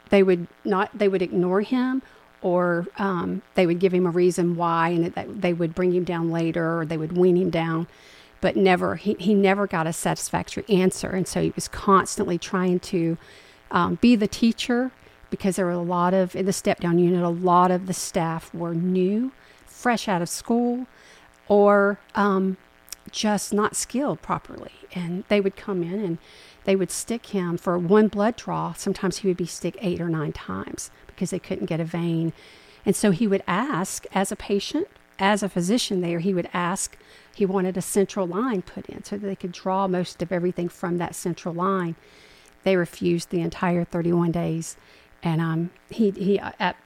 they 0.10 0.24
would 0.24 0.48
not 0.64 0.90
they 0.98 1.08
would 1.08 1.22
ignore 1.22 1.62
him 1.62 2.02
or 2.42 2.88
um, 2.98 3.42
they 3.56 3.66
would 3.66 3.80
give 3.80 3.94
him 3.94 4.06
a 4.06 4.12
reason 4.12 4.56
why 4.56 4.90
and 4.90 5.06
that 5.14 5.42
they 5.42 5.54
would 5.54 5.76
bring 5.76 5.94
him 5.94 6.04
down 6.04 6.32
later 6.32 6.80
or 6.80 6.86
they 6.86 6.98
would 6.98 7.18
wean 7.18 7.36
him 7.36 7.50
down 7.50 7.88
but 8.42 8.56
never 8.56 8.96
he, 8.96 9.16
he 9.20 9.34
never 9.34 9.68
got 9.68 9.88
a 9.88 9.94
satisfactory 9.94 10.64
answer 10.70 11.10
and 11.10 11.28
so 11.28 11.42
he 11.42 11.52
was 11.52 11.68
constantly 11.68 12.38
trying 12.38 12.80
to 12.80 13.18
um, 13.72 13.96
be 13.96 14.16
the 14.16 14.28
teacher 14.28 14.92
because 15.30 15.58
there 15.58 15.66
were 15.66 15.72
a 15.72 15.80
lot 15.80 16.14
of 16.14 16.36
in 16.36 16.46
the 16.46 16.54
step 16.54 16.80
down 16.80 16.98
unit 16.98 17.22
a 17.22 17.30
lot 17.30 17.72
of 17.72 17.88
the 17.88 17.94
staff 17.94 18.54
were 18.54 18.74
new 18.74 19.32
fresh 19.66 20.08
out 20.08 20.22
of 20.22 20.30
school 20.30 20.88
or 21.50 22.00
um, 22.16 22.56
just 23.12 23.54
not 23.54 23.76
skilled 23.76 24.22
properly. 24.22 24.72
And 24.94 25.26
they 25.28 25.42
would 25.42 25.58
come 25.58 25.84
in 25.84 26.00
and 26.00 26.18
they 26.64 26.76
would 26.76 26.92
stick 26.92 27.28
him 27.28 27.58
for 27.58 27.78
one 27.78 28.08
blood 28.08 28.38
draw. 28.38 28.74
Sometimes 28.74 29.18
he 29.18 29.28
would 29.28 29.38
be 29.38 29.46
stick 29.46 29.78
eight 29.82 30.00
or 30.00 30.08
nine 30.08 30.32
times 30.32 30.92
because 31.08 31.32
they 31.32 31.40
couldn't 31.40 31.66
get 31.66 31.82
a 31.82 31.86
vein. 31.86 32.32
And 32.86 32.96
so 32.96 33.12
he 33.12 33.28
would 33.28 33.44
ask 33.48 34.06
as 34.14 34.32
a 34.32 34.38
patient 34.38 34.88
as 35.20 35.44
a 35.44 35.50
physician 35.50 36.00
there 36.00 36.20
he 36.20 36.34
would 36.34 36.50
ask 36.54 36.98
he 37.36 37.46
wanted 37.46 37.76
a 37.76 37.82
central 37.82 38.26
line 38.26 38.62
put 38.62 38.86
in 38.88 39.04
so 39.04 39.18
that 39.18 39.28
they 39.28 39.36
could 39.36 39.52
draw 39.52 39.88
most 39.88 40.22
of 40.22 40.32
everything 40.32 40.70
from 40.70 40.98
that 40.98 41.14
central 41.14 41.54
line. 41.54 41.96
They 42.64 42.76
refused 42.76 43.30
the 43.30 43.42
entire 43.42 43.84
31 43.84 44.32
days. 44.32 44.78
And 45.22 45.42
um, 45.42 45.70
he 45.90 46.12
he 46.12 46.40
uh, 46.40 46.52
at, 46.60 46.78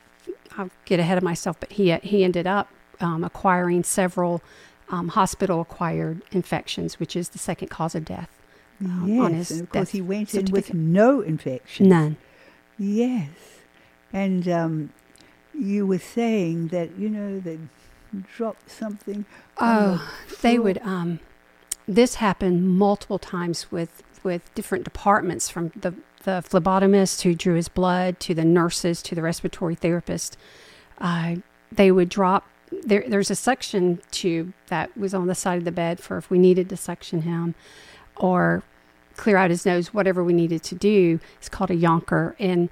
I'll 0.58 0.72
get 0.86 1.00
ahead 1.00 1.18
of 1.18 1.24
myself, 1.24 1.60
but 1.60 1.74
he 1.74 1.92
he 1.98 2.24
ended 2.24 2.48
up 2.48 2.70
um, 3.04 3.24
acquiring 3.24 3.84
several 3.84 4.42
um, 4.90 5.10
hospital 5.10 5.62
acquired 5.62 6.22
infections, 6.32 7.00
which 7.00 7.16
is 7.16 7.30
the 7.30 7.40
second 7.40 7.70
cause 7.70 7.96
of 7.96 8.06
death. 8.06 8.30
um, 8.84 9.06
yes, 9.08 9.22
on 9.24 9.34
his 9.34 9.52
and 9.52 9.62
of 9.62 9.70
course 9.70 9.90
he 9.90 10.02
went 10.02 10.34
in 10.34 10.46
with 10.52 10.74
no 10.74 11.22
infection. 11.22 11.90
None. 11.90 12.18
Yes, 12.80 13.30
and 14.12 14.48
um, 14.48 14.94
you 15.54 15.86
were 15.86 16.00
saying 16.00 16.70
that 16.70 16.98
you 16.98 17.10
know 17.10 17.40
they 17.40 17.60
dropped 18.36 18.70
something. 18.70 19.26
on 19.58 19.76
the 19.76 20.00
Oh, 20.00 20.14
they 20.42 20.60
would. 20.60 20.80
Um, 20.80 21.20
this 21.88 22.16
happened 22.16 22.78
multiple 22.78 23.20
times 23.20 23.72
with 23.72 24.04
with 24.24 24.54
different 24.56 24.84
departments, 24.86 25.50
from 25.50 25.72
the 25.76 25.94
the 26.24 26.44
phlebotomist 26.50 27.22
who 27.22 27.36
drew 27.36 27.56
his 27.56 27.68
blood 27.68 28.20
to 28.22 28.34
the 28.34 28.46
nurses 28.46 29.02
to 29.04 29.16
the 29.16 29.22
respiratory 29.22 29.76
therapist. 29.76 30.38
Uh, 31.00 31.36
they 31.72 31.92
would 31.92 32.10
drop. 32.10 32.48
There, 32.84 33.04
there's 33.08 33.32
a 33.32 33.36
suction 33.36 34.02
tube 34.12 34.54
that 34.68 34.96
was 34.98 35.14
on 35.14 35.28
the 35.28 35.36
side 35.36 35.58
of 35.58 35.66
the 35.66 35.72
bed 35.72 36.00
for 36.00 36.18
if 36.18 36.30
we 36.30 36.40
needed 36.40 36.70
to 36.70 36.78
suction 36.78 37.22
him, 37.22 37.56
or 38.16 38.64
clear 39.16 39.38
out 39.38 39.50
his 39.50 39.66
nose, 39.66 39.94
whatever 39.94 40.24
we 40.24 40.34
needed 40.34 40.64
to 40.64 40.76
do. 40.76 41.20
It's 41.38 41.50
called 41.50 41.72
a 41.72 41.76
Yankauer, 41.76 42.36
and 42.40 42.70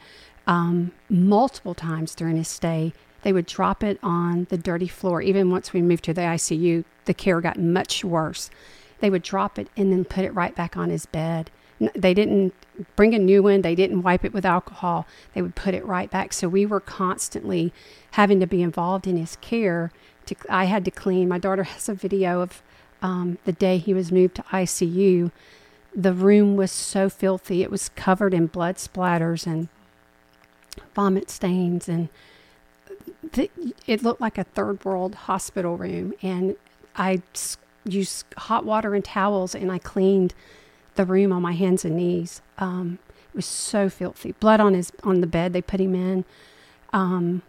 um, 0.48 0.92
multiple 1.10 1.76
times 1.76 2.16
during 2.16 2.38
his 2.38 2.48
stay, 2.48 2.94
they 3.22 3.34
would 3.34 3.46
drop 3.46 3.84
it 3.84 4.00
on 4.02 4.48
the 4.50 4.58
dirty 4.58 4.88
floor. 4.88 5.22
Even 5.22 5.52
once 5.52 5.74
we 5.74 5.82
moved 5.82 6.04
to 6.06 6.14
the 6.14 6.22
ICU, 6.22 6.84
the 7.06 7.14
care 7.14 7.40
got 7.42 7.60
much 7.60 8.04
worse. 8.04 8.50
They 9.00 9.10
would 9.10 9.24
drop 9.24 9.60
it 9.60 9.68
and 9.78 9.92
then 9.92 10.06
put 10.06 10.26
it 10.26 10.34
right 10.34 10.56
back 10.56 10.76
on 10.76 10.90
his 10.90 11.06
bed. 11.06 11.52
They 11.96 12.14
didn't 12.14 12.54
bring 12.96 13.14
a 13.14 13.20
new 13.20 13.44
one. 13.44 13.62
They 13.62 13.76
didn't 13.76 14.04
wipe 14.04 14.24
it 14.24 14.34
with 14.34 14.46
alcohol. 14.46 15.08
They 15.34 15.42
would 15.42 15.56
put 15.56 15.74
it 15.74 15.86
right 15.86 16.10
back. 16.10 16.34
So 16.34 16.48
we 16.48 16.66
were 16.66 16.80
constantly 16.80 17.74
having 18.12 18.40
to 18.40 18.48
be 18.48 18.62
involved 18.62 19.08
in 19.08 19.18
his 19.18 19.36
care. 19.38 19.92
To, 20.28 20.36
I 20.50 20.66
had 20.66 20.86
to 20.86 20.92
clean. 20.92 21.28
My 21.28 21.40
daughter 21.40 21.64
has 21.64 21.90
a 21.90 21.94
video 21.94 22.42
of 22.42 22.62
um, 23.02 23.40
the 23.46 23.52
day 23.52 23.78
he 23.78 23.94
was 23.94 24.12
moved 24.12 24.36
to 24.36 24.44
ICU. 24.44 25.32
The 25.94 26.14
room 26.14 26.56
was 26.56 26.72
so 26.72 27.10
filthy. 27.10 27.64
It 27.64 27.72
was 27.72 27.90
covered 27.90 28.34
in 28.34 28.48
blood 28.48 28.76
splatters 28.76 29.48
and 29.48 29.68
vomit 30.94 31.30
stains 31.30 31.90
and 31.90 32.10
th- 33.32 33.52
it 33.88 34.04
looked 34.04 34.22
like 34.22 34.38
a 34.38 34.44
third 34.44 34.84
world 34.86 35.16
hospital 35.16 35.78
room 35.78 36.14
and 36.22 36.56
I 36.96 37.22
used 37.86 38.26
hot 38.38 38.66
water 38.66 38.94
and 38.94 39.04
towels 39.04 39.56
and 39.56 39.72
i 39.72 39.80
cleaned 39.80 40.34
the 40.96 41.06
room 41.06 41.32
on 41.32 41.42
my 41.42 41.54
hands 41.54 41.86
and 41.86 41.96
knees. 41.96 42.42
Um, 42.58 43.00
it 43.30 43.36
was 43.36 43.46
so 43.46 43.90
filthy. 43.90 44.34
Blood 44.34 44.60
on 44.60 44.74
his 44.74 44.92
on 45.04 45.22
the 45.22 45.28
bed 45.28 45.54
they 45.54 45.62
put 45.62 45.80
him 45.80 45.96
in. 45.96 46.26
Um, 46.94 47.42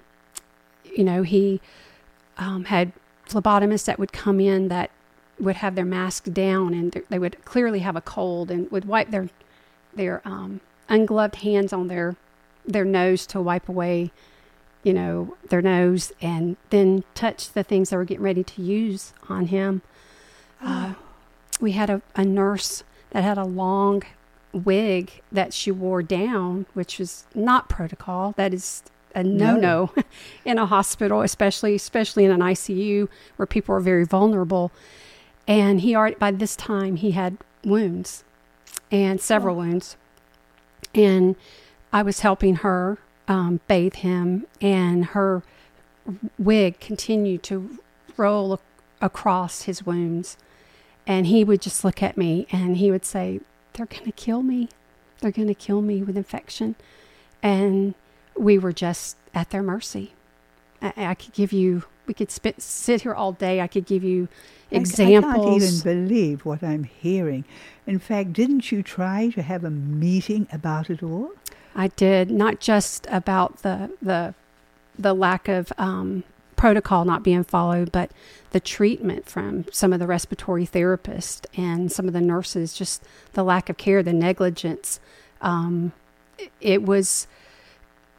you 0.84 1.04
know 1.04 1.22
he 1.22 1.60
um, 2.38 2.64
had 2.64 2.92
phlebotomists 3.28 3.84
that 3.86 3.98
would 3.98 4.12
come 4.12 4.40
in 4.40 4.68
that 4.68 4.90
would 5.38 5.56
have 5.56 5.74
their 5.74 5.84
mask 5.84 6.32
down 6.32 6.74
and 6.74 6.92
th- 6.92 7.04
they 7.08 7.18
would 7.18 7.44
clearly 7.44 7.80
have 7.80 7.96
a 7.96 8.00
cold 8.00 8.50
and 8.50 8.70
would 8.70 8.84
wipe 8.84 9.10
their 9.10 9.28
their 9.94 10.22
um, 10.24 10.60
ungloved 10.88 11.36
hands 11.36 11.72
on 11.72 11.88
their 11.88 12.16
their 12.64 12.84
nose 12.84 13.26
to 13.26 13.40
wipe 13.40 13.68
away, 13.68 14.12
you 14.84 14.92
know, 14.92 15.36
their 15.48 15.62
nose, 15.62 16.12
and 16.20 16.56
then 16.70 17.02
touch 17.14 17.52
the 17.52 17.64
things 17.64 17.90
they 17.90 17.96
were 17.96 18.04
getting 18.04 18.22
ready 18.22 18.44
to 18.44 18.62
use 18.62 19.12
on 19.28 19.46
him. 19.46 19.82
Uh, 20.60 20.94
we 21.60 21.72
had 21.72 21.90
a, 21.90 22.00
a 22.14 22.24
nurse 22.24 22.84
that 23.12 23.22
had 23.22 23.38
a 23.38 23.44
long 23.44 24.02
wig 24.52 25.22
that 25.30 25.54
she 25.54 25.70
wore 25.70 26.02
down, 26.02 26.66
which 26.74 26.98
was 26.98 27.24
not 27.34 27.68
protocol. 27.68 28.34
That 28.36 28.52
is 28.52 28.82
a 29.14 29.22
no 29.22 29.56
no 29.56 29.92
in 30.44 30.58
a 30.58 30.66
hospital, 30.66 31.22
especially 31.22 31.74
especially 31.74 32.24
in 32.24 32.30
an 32.30 32.40
ICU 32.40 33.08
where 33.36 33.46
people 33.46 33.74
are 33.74 33.80
very 33.80 34.04
vulnerable. 34.04 34.72
And 35.46 35.80
he 35.80 35.94
already 35.94 36.16
by 36.16 36.30
this 36.30 36.56
time 36.56 36.96
he 36.96 37.12
had 37.12 37.38
wounds 37.64 38.24
and 38.90 39.20
several 39.20 39.56
wounds. 39.56 39.96
And 40.94 41.36
I 41.92 42.02
was 42.02 42.20
helping 42.20 42.56
her 42.56 42.98
um, 43.28 43.60
bathe 43.68 43.94
him, 43.94 44.46
and 44.60 45.06
her 45.06 45.42
wig 46.38 46.80
continued 46.80 47.42
to 47.44 47.78
roll 48.16 48.54
ac- 48.54 48.62
across 49.00 49.62
his 49.62 49.86
wounds. 49.86 50.36
And 51.06 51.26
he 51.26 51.42
would 51.44 51.60
just 51.60 51.84
look 51.84 52.02
at 52.02 52.16
me 52.16 52.46
and 52.52 52.76
he 52.76 52.90
would 52.90 53.04
say, 53.04 53.40
They're 53.72 53.86
going 53.86 54.04
to 54.04 54.12
kill 54.12 54.42
me. 54.42 54.68
They're 55.20 55.30
going 55.32 55.48
to 55.48 55.54
kill 55.54 55.82
me 55.82 56.02
with 56.02 56.16
infection. 56.16 56.74
And 57.42 57.94
we 58.36 58.58
were 58.58 58.72
just 58.72 59.16
at 59.34 59.50
their 59.50 59.62
mercy. 59.62 60.12
I, 60.80 60.92
I 60.96 61.14
could 61.14 61.32
give 61.32 61.52
you, 61.52 61.84
we 62.06 62.14
could 62.14 62.30
spit, 62.30 62.60
sit 62.62 63.02
here 63.02 63.14
all 63.14 63.32
day. 63.32 63.60
I 63.60 63.66
could 63.66 63.86
give 63.86 64.04
you 64.04 64.28
I- 64.70 64.76
I, 64.76 64.78
examples. 64.78 65.34
can't 65.44 65.62
even 65.62 66.06
believe 66.08 66.44
what 66.44 66.62
I'm 66.62 66.84
hearing. 66.84 67.44
In 67.86 67.98
fact, 67.98 68.32
didn't 68.32 68.70
you 68.72 68.82
try 68.82 69.28
to 69.30 69.42
have 69.42 69.64
a 69.64 69.70
meeting 69.70 70.46
about 70.52 70.88
it 70.88 71.02
all? 71.02 71.32
I 71.74 71.88
did 71.88 72.30
not 72.30 72.60
just 72.60 73.06
about 73.10 73.62
the 73.62 73.90
the 74.00 74.34
the 74.98 75.14
lack 75.14 75.48
of 75.48 75.72
um, 75.78 76.22
protocol 76.62 77.04
not 77.04 77.24
being 77.24 77.42
followed, 77.42 77.90
but 77.90 78.08
the 78.50 78.60
treatment 78.60 79.28
from 79.28 79.64
some 79.72 79.92
of 79.92 79.98
the 79.98 80.06
respiratory 80.06 80.64
therapists 80.64 81.44
and 81.56 81.90
some 81.90 82.06
of 82.06 82.12
the 82.12 82.20
nurses, 82.20 82.72
just 82.72 83.02
the 83.32 83.42
lack 83.42 83.68
of 83.68 83.76
care, 83.76 84.00
the 84.00 84.12
negligence. 84.12 85.00
Um, 85.40 85.90
it, 86.60 86.84
was 86.84 87.26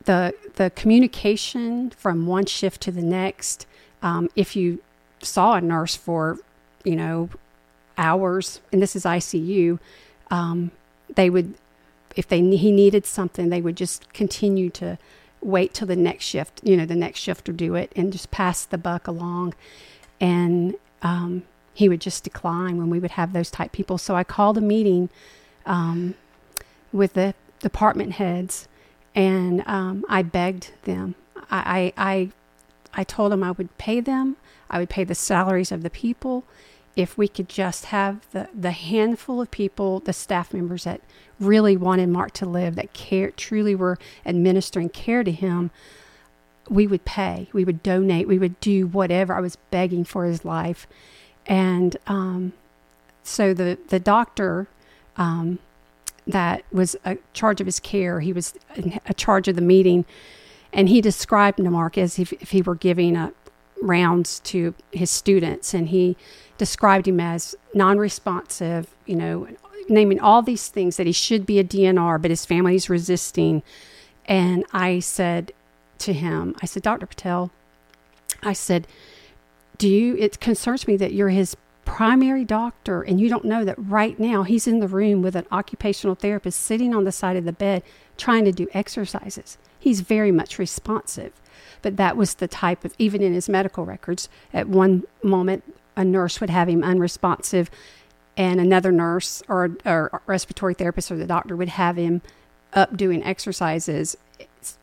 the 0.03 0.33
the 0.55 0.71
communication 0.71 1.91
from 1.91 2.27
one 2.27 2.45
shift 2.45 2.81
to 2.81 2.91
the 2.91 3.01
next. 3.01 3.65
Um, 4.01 4.27
if 4.35 4.57
you 4.57 4.81
saw 5.21 5.53
a 5.53 5.62
nurse 5.62 5.95
for, 5.95 6.38
you 6.83 6.97
know, 6.97 7.29
hours, 7.97 8.59
and 8.73 8.81
this 8.81 8.93
is 8.93 9.05
ICU, 9.05 9.79
um, 10.31 10.71
they 11.15 11.29
would, 11.29 11.53
if 12.17 12.27
they 12.27 12.41
he 12.57 12.73
needed 12.73 13.05
something, 13.05 13.47
they 13.47 13.62
would 13.62 13.77
just 13.77 14.12
continue 14.12 14.69
to 14.71 14.97
wait 15.43 15.73
till 15.73 15.88
the 15.88 15.95
next 15.95 16.25
shift. 16.25 16.62
You 16.63 16.77
know, 16.77 16.85
the 16.85 16.95
next 16.95 17.19
shift 17.19 17.45
to 17.45 17.53
do 17.53 17.75
it, 17.75 17.91
and 17.95 18.12
just 18.12 18.31
pass 18.31 18.65
the 18.65 18.77
buck 18.77 19.07
along, 19.07 19.53
and 20.19 20.75
um, 21.01 21.43
he 21.73 21.89
would 21.89 22.01
just 22.01 22.23
decline 22.23 22.77
when 22.77 22.89
we 22.89 23.00
would 23.00 23.12
have 23.12 23.33
those 23.33 23.51
type 23.51 23.71
people. 23.71 23.97
So 23.97 24.15
I 24.15 24.23
called 24.23 24.57
a 24.57 24.62
meeting 24.62 25.09
um, 25.65 26.15
with 26.91 27.13
the 27.13 27.33
department 27.59 28.13
heads, 28.13 28.67
and 29.15 29.63
um, 29.67 30.05
I 30.09 30.21
begged 30.23 30.71
them. 30.83 31.15
I, 31.50 31.93
I 31.97 32.12
I 32.12 32.31
I 32.93 33.03
told 33.03 33.31
them 33.31 33.43
I 33.43 33.51
would 33.51 33.77
pay 33.77 34.00
them. 34.00 34.38
I 34.69 34.79
would 34.79 34.89
pay 34.89 35.03
the 35.03 35.15
salaries 35.15 35.71
of 35.71 35.83
the 35.83 35.89
people 35.89 36.43
if 36.95 37.17
we 37.17 37.27
could 37.27 37.50
just 37.50 37.85
have 37.85 38.29
the, 38.31 38.50
the 38.53 38.71
handful 38.71 39.41
of 39.41 39.50
people, 39.51 40.00
the 40.00 40.13
staff 40.13 40.53
members 40.53 40.83
that 40.83 41.01
really 41.39 41.75
wanted 41.75 42.09
Mark 42.09 42.31
to 42.33 42.45
live, 42.45 42.75
that 42.75 42.93
care 42.93 43.31
truly 43.31 43.75
were 43.75 43.97
administering 44.25 44.89
care 44.89 45.23
to 45.23 45.31
him, 45.31 45.71
we 46.69 46.88
would 46.88 47.03
pay, 47.03 47.50
we 47.51 47.65
would 47.65 47.83
donate, 47.83 48.27
we 48.27 48.39
would 48.39 48.59
do 48.59 48.88
whatever. 48.88 49.33
I 49.33 49.41
was 49.41 49.57
begging 49.71 50.03
for 50.03 50.25
his 50.25 50.45
life. 50.45 50.88
And 51.45 51.97
um, 52.07 52.53
so 53.23 53.53
the, 53.53 53.77
the 53.89 54.00
doctor 54.00 54.67
um, 55.17 55.59
that 56.25 56.63
was 56.71 56.95
a 57.03 57.17
charge 57.33 57.59
of 57.59 57.65
his 57.65 57.79
care, 57.79 58.19
he 58.21 58.31
was 58.31 58.53
a 59.05 59.13
charge 59.13 59.47
of 59.47 59.55
the 59.55 59.62
meeting, 59.62 60.05
and 60.71 60.89
he 60.89 61.01
described 61.01 61.59
Mark 61.59 61.97
as 61.97 62.17
if, 62.17 62.31
if 62.33 62.51
he 62.51 62.62
were 62.62 62.75
giving 62.75 63.15
a 63.15 63.33
rounds 63.81 64.39
to 64.39 64.73
his 64.91 65.12
students, 65.12 65.73
and 65.73 65.89
he 65.89 66.15
described 66.57 67.07
him 67.07 67.19
as 67.19 67.55
non-responsive, 67.74 68.88
you 69.05 69.15
know, 69.15 69.48
naming 69.89 70.19
all 70.19 70.41
these 70.41 70.69
things 70.69 70.98
that 70.98 71.07
he 71.07 71.12
should 71.12 71.45
be 71.45 71.60
a 71.60 71.63
DNR, 71.63 72.22
but 72.22 72.31
his 72.31 72.45
family's 72.45 72.89
resisting. 72.89 73.63
And 74.25 74.65
I 74.72 75.00
said 75.00 75.51
to 76.00 76.13
him, 76.13 76.55
I 76.62 76.65
said, 76.65 76.83
Dr. 76.83 77.05
Patel, 77.05 77.51
I 78.41 78.53
said, 78.53 78.88
do 79.77 79.89
you, 79.89 80.15
it 80.17 80.39
concerns 80.39 80.88
me 80.88 80.95
that 80.98 81.13
you're 81.13 81.29
his 81.29 81.57
primary 81.86 82.45
doctor 82.45 83.01
and 83.01 83.19
you 83.19 83.27
don't 83.27 83.43
know 83.43 83.65
that 83.65 83.75
right 83.77 84.17
now 84.17 84.43
he's 84.43 84.67
in 84.67 84.79
the 84.79 84.88
room 84.88 85.22
with 85.22 85.36
an 85.36 85.45
occupational 85.51 86.15
therapist 86.15 86.62
sitting 86.62 86.95
on 86.95 87.03
the 87.03 87.12
side 87.12 87.36
of 87.36 87.43
the 87.43 87.51
bed 87.51 87.83
trying 88.17 88.45
to 88.45 88.51
do 88.51 88.67
exercises. 88.74 89.57
He's 89.79 90.01
very 90.01 90.31
much 90.31 90.57
responsive. 90.57 91.33
But 91.81 91.98
that 91.98 92.15
was 92.15 92.36
the 92.36 92.48
type 92.48 92.86
of, 92.86 92.93
even 92.98 93.22
in 93.22 93.33
his 93.33 93.50
medical 93.50 93.86
records, 93.86 94.29
at 94.53 94.69
one 94.69 95.03
moment, 95.22 95.63
a 95.95 96.03
nurse 96.03 96.41
would 96.41 96.50
have 96.50 96.69
him 96.69 96.83
unresponsive, 96.83 97.69
and 98.35 98.59
another 98.59 98.91
nurse 98.91 99.43
or, 99.47 99.77
or 99.85 100.21
respiratory 100.25 100.73
therapist 100.73 101.12
or 101.12 101.17
the 101.17 101.27
doctor 101.27 101.55
would 101.55 101.69
have 101.69 101.97
him 101.97 102.21
up 102.73 102.97
doing 102.97 103.23
exercises 103.23 104.17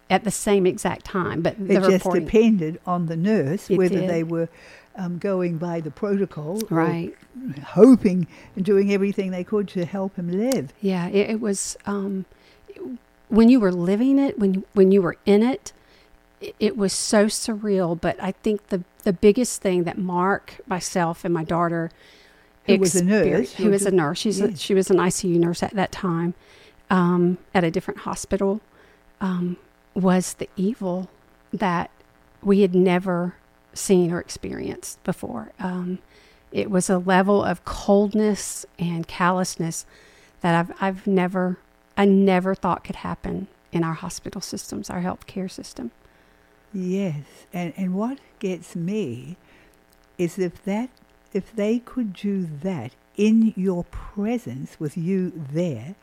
at 0.08 0.24
the 0.24 0.30
same 0.30 0.66
exact 0.66 1.04
time. 1.04 1.42
But 1.42 1.56
it 1.58 1.74
just 1.74 1.90
reporting, 1.90 2.24
depended 2.24 2.80
on 2.86 3.06
the 3.06 3.16
nurse 3.16 3.70
It 3.70 3.76
whether 3.76 4.00
did. 4.00 4.10
they 4.10 4.22
were 4.22 4.48
um, 4.96 5.18
going 5.18 5.58
by 5.58 5.80
the 5.80 5.90
protocol, 5.90 6.60
or 6.70 6.76
right? 6.76 7.16
hoping 7.64 8.26
and 8.56 8.64
doing 8.64 8.92
everything 8.92 9.30
they 9.30 9.44
could 9.44 9.68
to 9.68 9.84
help 9.84 10.16
him 10.16 10.30
live. 10.30 10.72
Yeah, 10.80 11.08
it, 11.08 11.30
it 11.30 11.40
was 11.40 11.76
um, 11.86 12.24
when 13.28 13.48
you 13.48 13.60
were 13.60 13.72
living 13.72 14.18
it, 14.18 14.38
when 14.38 14.64
when 14.74 14.92
you 14.92 15.00
were 15.02 15.16
in 15.26 15.42
it, 15.42 15.72
it, 16.40 16.76
was 16.76 16.92
so 16.92 17.26
surreal. 17.26 18.00
But 18.00 18.16
I 18.22 18.32
think 18.32 18.68
the 18.68 18.82
the 19.02 19.12
biggest 19.12 19.62
thing 19.62 19.84
that 19.84 19.98
Mark, 19.98 20.60
myself, 20.66 21.24
and 21.24 21.32
my 21.32 21.44
daughter, 21.44 21.90
Who 22.64 22.78
was 22.78 22.94
a 22.96 23.04
nurse, 23.04 23.54
who 23.54 23.70
was 23.70 23.86
a 23.86 23.90
nurse. 23.90 24.18
She's 24.18 24.40
a, 24.40 24.56
she 24.56 24.74
was 24.74 24.90
an 24.90 24.98
ICU 24.98 25.38
nurse 25.38 25.62
at 25.62 25.74
that 25.74 25.92
time, 25.92 26.34
um, 26.90 27.38
at 27.54 27.64
a 27.64 27.70
different 27.70 28.00
hospital. 28.00 28.60
Um, 29.20 29.56
was 29.94 30.34
the 30.34 30.48
evil 30.56 31.10
that 31.52 31.90
we 32.42 32.60
had 32.60 32.74
never 32.74 33.34
seen 33.74 34.12
or 34.12 34.20
experienced 34.20 35.02
before. 35.04 35.52
Um, 35.58 35.98
it 36.52 36.70
was 36.70 36.90
a 36.90 36.98
level 36.98 37.44
of 37.44 37.64
coldness 37.64 38.66
and 38.78 39.06
callousness 39.06 39.86
that 40.40 40.54
I've 40.54 40.76
I've 40.80 41.06
never 41.06 41.58
I 41.96 42.04
never 42.04 42.54
thought 42.54 42.84
could 42.84 42.96
happen 42.96 43.48
in 43.72 43.84
our 43.84 43.94
hospital 43.94 44.40
systems, 44.40 44.90
our 44.90 45.02
healthcare 45.02 45.50
system. 45.50 45.92
Yes, 46.72 47.24
and 47.52 47.72
and 47.76 47.94
what 47.94 48.18
gets 48.38 48.76
me 48.76 49.36
is 50.18 50.38
if 50.38 50.62
that 50.64 50.90
if 51.32 51.54
they 51.54 51.78
could 51.78 52.12
do 52.12 52.48
that 52.62 52.92
in 53.16 53.52
your 53.56 53.84
presence 53.84 54.78
with 54.78 54.96
you 54.96 55.32
there, 55.52 55.94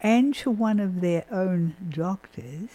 and 0.00 0.34
to 0.36 0.50
one 0.50 0.80
of 0.80 1.00
their 1.00 1.24
own 1.30 1.74
doctors, 1.88 2.68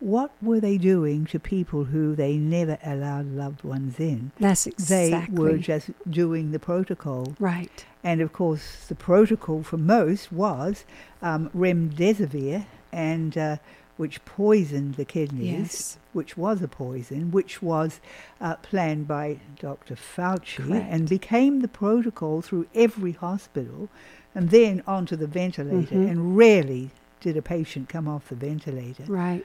what 0.00 0.32
were 0.42 0.60
they 0.60 0.78
doing 0.78 1.26
to 1.26 1.38
people 1.38 1.84
who 1.84 2.14
they 2.14 2.36
never 2.36 2.78
allowed 2.84 3.26
loved 3.32 3.62
ones 3.62 4.00
in? 4.00 4.32
That's 4.38 4.66
exactly. 4.66 5.34
They 5.34 5.42
were 5.42 5.58
just 5.58 5.90
doing 6.10 6.52
the 6.52 6.58
protocol. 6.58 7.34
right. 7.38 7.86
And 8.04 8.20
of 8.20 8.32
course, 8.32 8.86
the 8.88 8.96
protocol 8.96 9.62
for 9.62 9.76
most 9.76 10.32
was 10.32 10.84
um, 11.22 11.50
remdesivir, 11.50 12.66
and 12.90 13.38
uh, 13.38 13.56
which 13.96 14.24
poisoned 14.24 14.94
the 14.94 15.04
kidneys, 15.04 15.50
Yes. 15.58 15.98
which 16.12 16.36
was 16.36 16.62
a 16.62 16.68
poison, 16.68 17.30
which 17.30 17.62
was 17.62 18.00
uh, 18.40 18.56
planned 18.56 19.06
by 19.06 19.38
Dr. 19.60 19.94
Fauci 19.96 20.56
Correct. 20.66 20.86
and 20.90 21.08
became 21.08 21.60
the 21.60 21.68
protocol 21.68 22.40
through 22.42 22.66
every 22.74 23.12
hospital, 23.12 23.88
and 24.34 24.50
then 24.50 24.82
onto 24.86 25.14
the 25.14 25.26
ventilator. 25.26 25.94
Mhm. 25.94 26.10
And 26.10 26.36
rarely 26.36 26.90
did 27.20 27.36
a 27.36 27.42
patient 27.42 27.88
come 27.88 28.08
off 28.08 28.28
the 28.28 28.34
ventilator. 28.34 29.04
Right. 29.06 29.44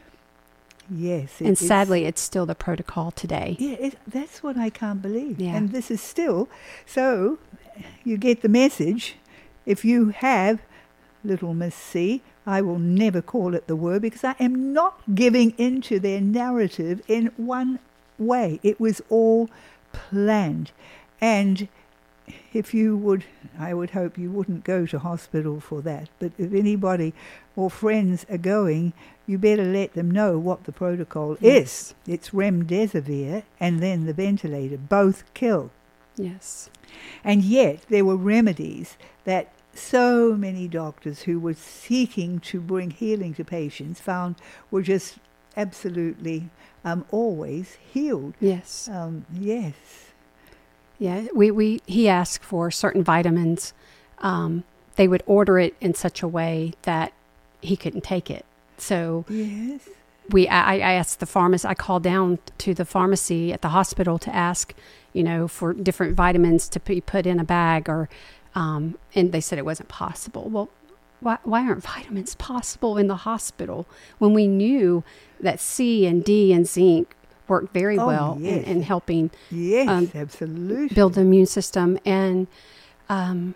Yes, 0.90 1.42
it- 1.42 1.46
and 1.46 1.52
it's- 1.52 1.68
sadly, 1.68 2.06
it's 2.06 2.22
still 2.22 2.46
the 2.46 2.56
protocol 2.56 3.12
today. 3.12 3.58
yeah, 3.60 3.74
it, 3.74 3.98
that's 4.08 4.42
what 4.42 4.58
I 4.58 4.70
can't 4.70 5.02
believe. 5.02 5.40
Yeah. 5.40 5.56
And 5.56 5.72
this 5.72 5.92
is 5.92 6.02
still 6.02 6.48
so. 6.86 7.38
You 8.06 8.18
get 8.18 8.42
the 8.42 8.50
message. 8.50 9.16
If 9.66 9.84
you 9.84 10.10
have 10.10 10.62
little 11.24 11.54
Miss 11.54 11.76
C, 11.76 12.22
I 12.48 12.62
will 12.62 12.80
never 12.80 13.22
call 13.22 13.54
it 13.54 13.68
the 13.68 13.76
word 13.76 14.02
because 14.02 14.24
I 14.24 14.36
am 14.40 14.72
not 14.74 15.02
giving 15.14 15.54
into 15.58 16.00
their 16.00 16.22
narrative 16.22 17.02
in 17.08 17.28
one 17.36 17.80
way. 18.18 18.60
It 18.64 18.80
was 18.80 19.02
all 19.10 19.50
planned, 19.92 20.72
and 21.20 21.68
if 22.54 22.74
you 22.74 22.96
would, 22.98 23.26
I 23.60 23.74
would 23.74 23.92
hope 23.92 24.18
you 24.18 24.32
wouldn't 24.32 24.64
go 24.64 24.86
to 24.86 25.00
hospital 25.00 25.60
for 25.60 25.82
that. 25.82 26.10
But 26.20 26.32
if 26.38 26.54
anybody 26.54 27.14
or 27.56 27.70
friends 27.70 28.26
are 28.30 28.38
going, 28.38 28.94
you 29.26 29.38
better 29.38 29.66
let 29.66 29.94
them 29.94 30.10
know 30.10 30.38
what 30.40 30.64
the 30.64 30.72
protocol 30.72 31.38
Yes. 31.42 31.94
is. 32.08 32.14
It's 32.14 32.30
remdesivir 32.30 33.44
and 33.60 33.82
then 33.82 34.06
the 34.06 34.14
ventilator. 34.14 34.78
Both 34.78 35.24
kill. 35.34 35.70
Yes. 36.16 36.70
And 37.24 37.44
yet 37.44 37.82
there 37.90 38.06
were 38.06 38.16
remedies 38.16 38.98
that 39.26 39.52
so 39.78 40.36
many 40.36 40.68
doctors 40.68 41.24
who 41.24 41.40
were 41.40 41.54
seeking 41.54 42.40
to 42.42 42.60
bring 42.60 42.92
healing 42.92 43.34
to 43.36 43.44
patients 43.44 44.00
found 44.00 44.36
were 44.72 44.82
just 44.82 45.18
absolutely 45.56 46.50
um, 46.84 47.06
always 47.12 47.78
healed. 47.94 48.34
Yes. 48.40 48.90
Um, 48.92 49.26
yes. 49.34 49.76
Yeah, 51.00 51.28
we, 51.34 51.52
we 51.52 51.82
he 51.86 52.08
asked 52.10 52.44
for 52.44 52.72
certain 52.72 53.04
vitamins. 53.04 53.74
Um, 54.20 54.64
they 54.96 55.08
would 55.08 55.22
order 55.28 55.60
it 55.60 55.76
in 55.80 55.94
such 55.94 56.24
a 56.24 56.28
way 56.28 56.74
that 56.84 57.14
he 57.62 57.78
couldn't 57.78 58.04
take 58.04 58.32
it. 58.32 58.46
So 58.78 59.26
Yes. 59.30 59.88
we 60.32 60.48
I, 60.48 60.76
I 60.78 60.92
asked 60.94 61.20
the 61.20 61.26
pharmacist. 61.28 61.70
I 61.70 61.76
called 61.76 62.04
down 62.04 62.40
to 62.60 62.74
the 62.74 62.86
pharmacy 62.86 63.54
at 63.54 63.62
the 63.62 63.70
hospital 63.70 64.18
to 64.20 64.36
ask, 64.36 64.74
you 65.14 65.24
know, 65.24 65.48
for 65.48 65.74
different 65.74 66.16
vitamins 66.16 66.68
to 66.70 66.80
be 66.80 67.00
put 67.00 67.28
in 67.28 67.40
a 67.40 67.44
bag, 67.44 67.88
or 67.90 68.10
um, 68.58 68.98
and 69.16 69.32
they 69.32 69.42
said 69.42 69.58
it 69.60 69.66
wasn't 69.66 69.90
possible. 69.90 70.50
Well, 70.50 70.70
why 71.20 71.38
why 71.44 71.62
aren't 71.68 71.84
vitamins 71.84 72.36
possible 72.36 72.98
in 72.98 73.08
the 73.08 73.18
hospital 73.30 73.86
when 74.20 74.34
we 74.34 74.46
knew 74.48 75.04
that 75.40 75.60
C 75.60 76.06
and 76.06 76.24
D 76.24 76.54
and 76.54 76.68
zinc 76.68 77.14
work 77.48 77.72
very 77.74 77.98
Oh, 77.98 78.06
well 78.08 78.34
in, 78.34 78.44
yes. 78.46 78.68
in 78.68 78.82
helping 78.84 79.32
Yes, 79.50 79.88
Um, 79.90 80.12
absolutely. 80.14 80.94
build 80.94 81.14
the 81.16 81.22
immune 81.22 81.46
system 81.46 81.98
and 82.06 82.48
um, 83.10 83.56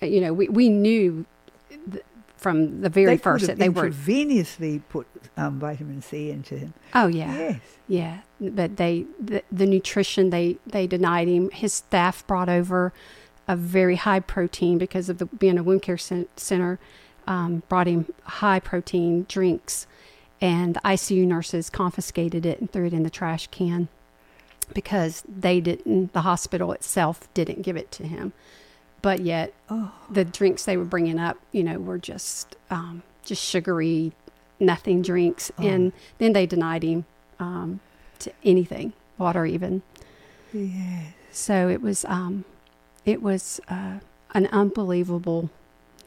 you 0.00 0.20
know 0.20 0.32
we, 0.32 0.48
we 0.48 0.68
knew 0.68 1.24
th- 1.90 2.04
from 2.36 2.80
the 2.82 2.88
very 2.90 3.14
they 3.16 3.16
first 3.16 3.46
that 3.46 3.58
they 3.58 3.68
were 3.68 3.88
intravenously 3.90 4.82
put 4.88 5.06
um, 5.36 5.58
vitamin 5.58 6.02
C 6.02 6.30
into 6.30 6.56
him. 6.58 6.74
oh 6.94 7.06
yeah 7.06 7.34
Yes. 7.38 7.60
yeah 7.88 8.18
but 8.40 8.76
they 8.76 9.06
the, 9.18 9.42
the 9.50 9.66
nutrition 9.66 10.30
they 10.30 10.58
they 10.66 10.86
denied 10.86 11.28
him 11.28 11.50
his 11.50 11.72
staff 11.72 12.26
brought 12.26 12.48
over 12.48 12.92
a 13.48 13.56
very 13.56 13.96
high 13.96 14.20
protein 14.20 14.78
because 14.78 15.08
of 15.08 15.18
the 15.18 15.26
being 15.26 15.58
a 15.58 15.62
wound 15.62 15.82
care 15.82 15.98
cen- 15.98 16.28
center 16.36 16.78
um, 17.26 17.62
brought 17.68 17.86
him 17.86 18.12
high 18.24 18.60
protein 18.60 19.24
drinks 19.28 19.86
and 20.40 20.74
the 20.74 20.80
ICU 20.80 21.26
nurses 21.26 21.70
confiscated 21.70 22.44
it 22.44 22.60
and 22.60 22.70
threw 22.72 22.86
it 22.86 22.92
in 22.92 23.02
the 23.04 23.10
trash 23.10 23.46
can 23.48 23.88
because 24.74 25.22
they 25.28 25.60
didn't, 25.60 26.12
the 26.12 26.22
hospital 26.22 26.72
itself 26.72 27.32
didn't 27.34 27.62
give 27.62 27.76
it 27.76 27.90
to 27.92 28.06
him. 28.06 28.32
But 29.02 29.20
yet, 29.20 29.52
Oh. 29.68 29.92
the 30.10 30.24
drinks 30.24 30.64
they 30.64 30.76
were 30.76 30.84
bringing 30.84 31.18
up, 31.18 31.36
you 31.52 31.62
know, 31.64 31.78
were 31.78 31.98
just 31.98 32.56
um, 32.70 33.02
just 33.24 33.42
sugary, 33.44 34.12
nothing 34.60 35.02
drinks, 35.02 35.50
and 35.58 35.92
then 36.18 36.32
they 36.32 36.46
denied 36.46 36.82
him 36.84 37.04
um, 37.40 37.80
to 38.20 38.32
anything, 38.44 38.92
water 39.18 39.44
even. 39.44 39.82
Yes. 40.52 41.12
So 41.32 41.68
it 41.68 41.82
was 41.82 42.04
um, 42.06 42.44
it 43.04 43.22
was 43.22 43.60
uh, 43.68 43.98
an 44.34 44.46
unbelievable, 44.46 45.50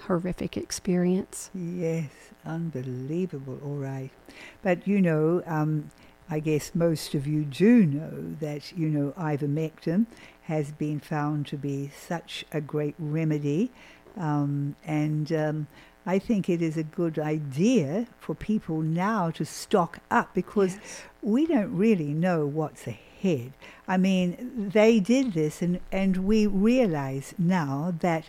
horrific 0.04 0.58
experience. 0.58 1.50
Yes, 1.54 2.10
unbelievable. 2.46 3.60
All 3.64 3.76
right. 3.76 4.12
But 4.62 4.88
you 4.88 5.02
know, 5.02 5.44
um, 5.46 5.92
I 6.30 6.40
guess 6.40 6.74
most 6.74 7.14
of 7.14 7.28
you 7.28 7.44
do 7.44 7.86
know 7.86 8.36
that, 8.40 8.76
you 8.76 8.90
know, 8.90 9.14
ivermectin 9.18 10.08
has 10.44 10.72
been 10.72 11.00
found 11.00 11.46
to 11.48 11.58
be 11.58 11.92
such 11.96 12.46
a 12.52 12.62
great 12.62 12.96
remedy. 12.98 13.72
Um, 14.18 14.76
and 14.86 15.32
um, 15.32 15.68
I 16.06 16.20
think 16.20 16.50
it 16.50 16.62
is 16.62 16.78
a 16.78 16.84
good 16.84 17.20
idea 17.20 18.08
for 18.20 18.34
people 18.34 18.82
now 18.82 19.30
to 19.32 19.46
stock 19.46 20.00
up 20.10 20.34
because 20.34 20.78
we 21.22 21.46
don't 21.46 21.76
really 21.76 22.14
know 22.14 22.46
what's 22.46 22.88
ahead. 22.88 23.05
I 23.88 23.98
mean, 23.98 24.70
they 24.74 25.00
did 25.00 25.34
this, 25.34 25.62
and, 25.62 25.80
and 25.92 26.18
we 26.26 26.46
realize 26.48 27.34
now 27.38 27.94
that, 28.00 28.26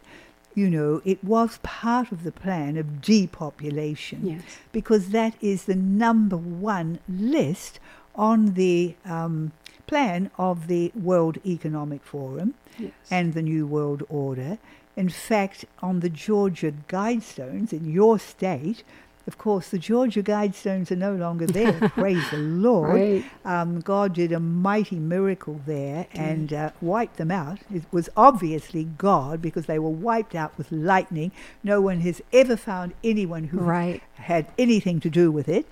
you 0.55 0.71
know, 0.71 1.03
it 1.05 1.23
was 1.23 1.59
part 1.63 2.13
of 2.13 2.23
the 2.25 2.33
plan 2.33 2.77
of 2.77 3.01
depopulation 3.03 4.21
Yes. 4.27 4.43
because 4.73 5.11
that 5.11 5.35
is 5.41 5.65
the 5.65 5.75
number 5.75 6.37
one 6.37 6.99
list 7.09 7.79
on 8.15 8.55
the 8.55 8.95
um, 9.05 9.53
plan 9.87 10.31
of 10.39 10.67
the 10.67 10.91
World 10.95 11.39
Economic 11.45 12.03
Forum 12.03 12.55
Yes. 12.79 12.93
and 13.11 13.35
the 13.35 13.43
New 13.43 13.67
World 13.67 14.03
Order. 14.09 14.59
In 14.97 15.11
fact, 15.11 15.67
on 15.83 16.01
the 16.01 16.09
Georgia 16.09 16.73
Guidestones 16.89 17.71
in 17.73 17.91
your 17.91 18.19
state, 18.19 18.83
of 19.27 19.39
course, 19.39 19.71
the 19.71 19.79
Georgia 19.79 20.23
Guidestones 20.23 20.91
are 20.91 20.97
no 20.97 21.15
longer 21.15 21.47
there. 21.47 21.73
praise 21.91 22.23
the 22.31 22.37
Lord. 22.37 22.95
Right. 22.95 23.25
Um, 23.45 23.81
God 23.81 24.15
did 24.15 24.31
a 24.33 24.39
mighty 24.41 24.99
miracle 24.99 25.61
there 25.67 26.07
and 26.15 26.53
uh, 26.53 26.71
wiped 26.81 27.17
them 27.17 27.31
out. 27.31 27.59
It 27.73 27.83
was 27.91 28.09
obviously 28.17 28.85
God 28.85 29.43
because 29.43 29.67
they 29.67 29.79
were 29.79 29.91
wiped 29.91 30.35
out 30.35 30.57
with 30.57 30.71
lightning. 30.71 31.33
No 31.65 31.81
one 31.81 32.01
has 32.01 32.23
ever 32.33 32.57
found 32.57 32.95
anyone 33.03 33.45
who 33.45 33.59
Right. 33.59 34.03
had 34.15 34.47
anything 34.59 35.01
to 35.01 35.11
do 35.11 35.33
with 35.33 35.49
it. 35.49 35.67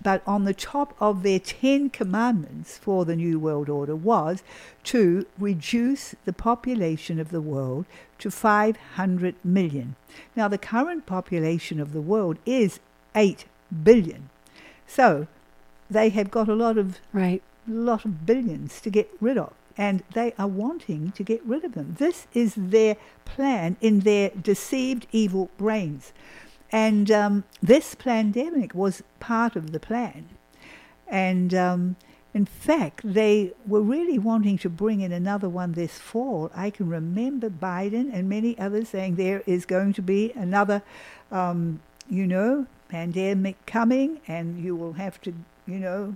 But 0.00 0.22
on 0.26 0.44
the 0.44 0.54
top 0.54 0.94
of 1.00 1.24
their 1.24 1.40
Ten 1.40 1.90
Commandments 1.90 2.78
for 2.78 3.04
the 3.04 3.16
New 3.16 3.40
World 3.40 3.68
Order 3.68 3.96
was 3.96 4.44
to 4.84 5.26
reduce 5.38 6.14
the 6.24 6.32
population 6.32 7.18
of 7.18 7.30
the 7.30 7.40
world 7.40 7.84
to 8.18 8.30
500 8.30 9.34
million. 9.42 9.96
Now, 10.36 10.46
the 10.46 10.56
current 10.58 11.04
population 11.04 11.80
of 11.80 11.92
the 11.92 12.00
world 12.00 12.38
is 12.46 12.78
8 13.14 13.44
billion. 13.82 14.30
So 14.86 15.26
they 15.90 16.08
have 16.10 16.30
got 16.30 16.48
a 16.48 16.54
lot 16.54 16.78
of 16.78 17.00
Right. 17.12 17.42
lot 17.66 18.04
of 18.04 18.24
billions 18.26 18.80
to 18.82 18.90
get 18.90 19.08
rid 19.20 19.36
of, 19.38 19.52
and 19.76 20.02
they 20.14 20.32
are 20.38 20.48
wanting 20.48 21.12
to 21.12 21.22
get 21.22 21.44
rid 21.44 21.64
of 21.64 21.72
them. 21.72 21.96
This 21.98 22.26
is 22.34 22.54
their 22.56 22.96
plan 23.24 23.76
in 23.80 24.00
their 24.00 24.30
deceived, 24.30 25.06
evil 25.12 25.50
brains. 25.58 26.12
And 26.70 27.10
um, 27.10 27.44
this 27.62 27.94
pandemic 27.94 28.74
was 28.74 29.02
part 29.20 29.56
of 29.56 29.72
the 29.72 29.80
plan. 29.80 30.28
And 31.06 31.54
um, 31.54 31.96
in 32.34 32.44
fact, 32.44 33.00
they 33.02 33.52
were 33.66 33.80
really 33.80 34.18
wanting 34.18 34.58
to 34.58 34.68
bring 34.68 35.00
in 35.00 35.10
another 35.12 35.48
one 35.48 35.72
this 35.72 35.98
fall. 35.98 36.50
I 36.54 36.68
can 36.70 36.88
remember 36.88 37.48
Biden 37.48 38.10
and 38.12 38.28
many 38.28 38.58
others 38.58 38.90
saying 38.90 39.16
there 39.16 39.42
is 39.46 39.64
going 39.64 39.94
to 39.94 40.02
be 40.02 40.32
another, 40.32 40.82
um, 41.32 41.80
you 42.10 42.26
know, 42.26 42.66
pandemic 42.88 43.56
coming, 43.66 44.20
and 44.26 44.58
you 44.62 44.74
will 44.76 44.94
have 44.94 45.20
to, 45.22 45.32
you 45.66 45.78
know, 45.78 46.14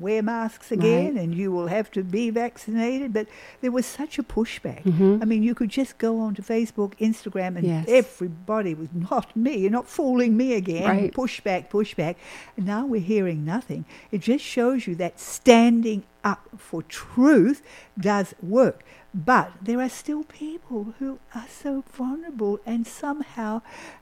wear 0.00 0.22
masks 0.22 0.70
again, 0.72 1.14
Right. 1.14 1.22
and 1.24 1.34
you 1.34 1.50
will 1.52 1.66
have 1.66 1.90
to 1.92 2.02
be 2.04 2.30
vaccinated. 2.30 3.12
But 3.12 3.26
there 3.60 3.70
was 3.72 3.84
such 3.86 4.18
a 4.18 4.22
pushback. 4.22 4.82
Mhm. 4.84 5.20
I 5.22 5.24
mean, 5.24 5.42
you 5.42 5.54
could 5.54 5.68
just 5.70 5.98
go 5.98 6.20
onto 6.20 6.42
Facebook, 6.42 6.92
Instagram, 7.00 7.56
and 7.56 7.64
Yes. 7.66 7.84
everybody 7.88 8.74
was 8.74 8.88
not 9.10 9.34
me. 9.36 9.56
You're 9.58 9.70
not 9.70 9.88
fooling 9.88 10.36
me 10.36 10.54
again. 10.54 10.84
Right. 10.88 11.12
Pushback, 11.12 11.68
pushback. 11.70 12.14
And 12.56 12.66
now 12.66 12.86
we're 12.86 13.00
hearing 13.00 13.44
nothing. 13.44 13.84
It 14.12 14.20
just 14.20 14.44
shows 14.44 14.86
you 14.86 14.94
that 14.96 15.18
standing 15.20 16.04
up 16.22 16.48
for 16.56 16.82
truth 16.82 17.60
does 17.98 18.34
work. 18.42 18.84
But 19.12 19.52
there 19.62 19.80
are 19.80 19.88
still 19.88 20.24
people 20.24 20.94
who 20.98 21.18
are 21.34 21.46
so 21.48 21.84
vulnerable 21.92 22.58
and 22.64 22.86
somehow 22.86 23.60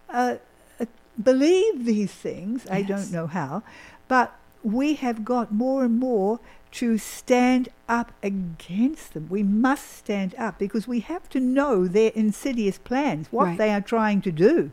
uh, 0.08 0.36
believe 1.20 1.84
these 1.84 2.12
things. 2.12 2.66
I 2.70 2.82
don't 2.82 3.10
know 3.12 3.26
how. 3.26 3.62
But 4.08 4.34
we 4.62 4.94
have 4.94 5.24
got 5.24 5.52
more 5.52 5.84
and 5.84 5.98
more 5.98 6.38
to 6.72 6.96
stand 6.96 7.68
up 7.88 8.12
against 8.22 9.12
them. 9.12 9.26
We 9.28 9.42
must 9.42 9.90
stand 9.92 10.34
up 10.38 10.58
because 10.58 10.88
we 10.88 11.00
have 11.00 11.28
to 11.30 11.40
know 11.40 11.86
their 11.86 12.12
insidious 12.14 12.78
plans, 12.78 13.26
what 13.30 13.44
Right. 13.44 13.58
they 13.58 13.70
are 13.70 13.80
trying 13.80 14.22
to 14.22 14.32
do. 14.32 14.70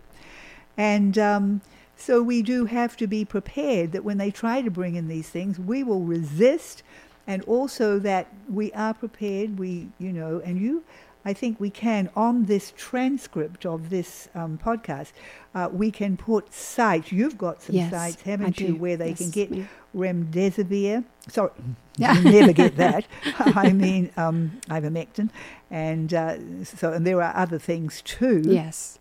And 0.77 1.17
um, 1.17 1.61
so 1.97 2.21
we 2.21 2.41
do 2.41 2.65
have 2.65 2.95
to 2.97 3.07
be 3.07 3.25
prepared 3.25 3.91
that 3.91 4.05
when 4.05 4.17
they 4.17 4.31
try 4.31 4.61
to 4.61 4.71
bring 4.71 4.95
in 4.95 5.09
these 5.09 5.27
things, 5.29 5.59
we 5.59 5.83
will 5.83 6.01
resist, 6.03 6.83
and 7.27 7.43
also 7.43 7.99
that 7.99 8.27
we 8.49 8.71
are 8.71 8.93
prepared. 8.93 9.59
We, 9.59 9.89
you 9.99 10.13
know, 10.13 10.41
and 10.45 10.57
you, 10.57 10.83
I 11.25 11.33
think 11.33 11.59
we 11.59 11.69
can 11.69 12.09
on 12.15 12.45
this 12.45 12.71
transcript 12.77 13.65
of 13.65 13.89
this 13.89 14.29
um, 14.33 14.57
podcast, 14.63 15.11
uh, 15.53 15.69
we 15.71 15.91
can 15.91 16.15
put 16.17 16.53
sites. 16.53 17.11
You've 17.11 17.37
got 17.37 17.61
some 17.61 17.75
Yes, 17.75 17.91
sites, 17.91 18.21
haven't 18.21 18.59
you, 18.59 18.75
where 18.75 18.95
they 18.97 19.13
can 19.13 19.29
get 19.29 19.51
remdesivir. 19.95 21.03
Sorry, 21.27 21.51
Yeah. 21.97 22.13
you 22.17 22.31
never 22.31 22.53
get 22.53 22.77
that. 22.77 23.05
I 23.39 23.73
mean, 23.73 24.11
um, 24.15 24.59
ivermectin, 24.69 25.29
and 25.69 26.13
uh, 26.13 26.37
so 26.63 26.93
and 26.93 27.05
there 27.05 27.21
are 27.21 27.35
other 27.35 27.59
things 27.59 28.01
too. 28.01 28.41
Yes. 28.45 28.97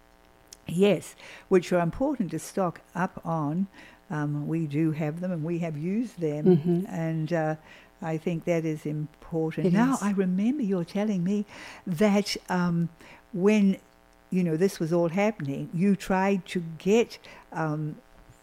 Yes, 0.66 1.14
which 1.48 1.72
are 1.72 1.80
important 1.80 2.30
to 2.32 2.38
stock 2.38 2.80
up 2.94 3.20
on. 3.24 3.68
Um, 4.10 4.46
we 4.48 4.66
do 4.66 4.90
have 4.92 5.20
them, 5.20 5.30
and 5.32 5.44
we 5.44 5.58
have 5.60 5.76
used 5.78 6.18
them, 6.20 6.44
Mhm. 6.56 6.86
and 6.88 7.32
uh, 7.32 7.54
I 8.00 8.16
think 8.16 8.44
that 8.44 8.64
is 8.64 8.86
important. 8.86 9.66
It 9.66 9.72
now, 9.72 9.94
is. 9.94 10.02
I 10.02 10.12
remember 10.12 10.62
you're 10.62 10.84
telling 10.84 11.24
me 11.24 11.46
that 11.86 12.36
um, 12.48 12.88
when 13.32 13.78
you 14.30 14.44
know 14.44 14.56
this 14.56 14.78
was 14.78 14.92
all 14.92 15.08
happening, 15.08 15.68
you 15.74 15.96
tried 15.96 16.46
to 16.46 16.62
get 16.78 17.18
um, 17.52 17.96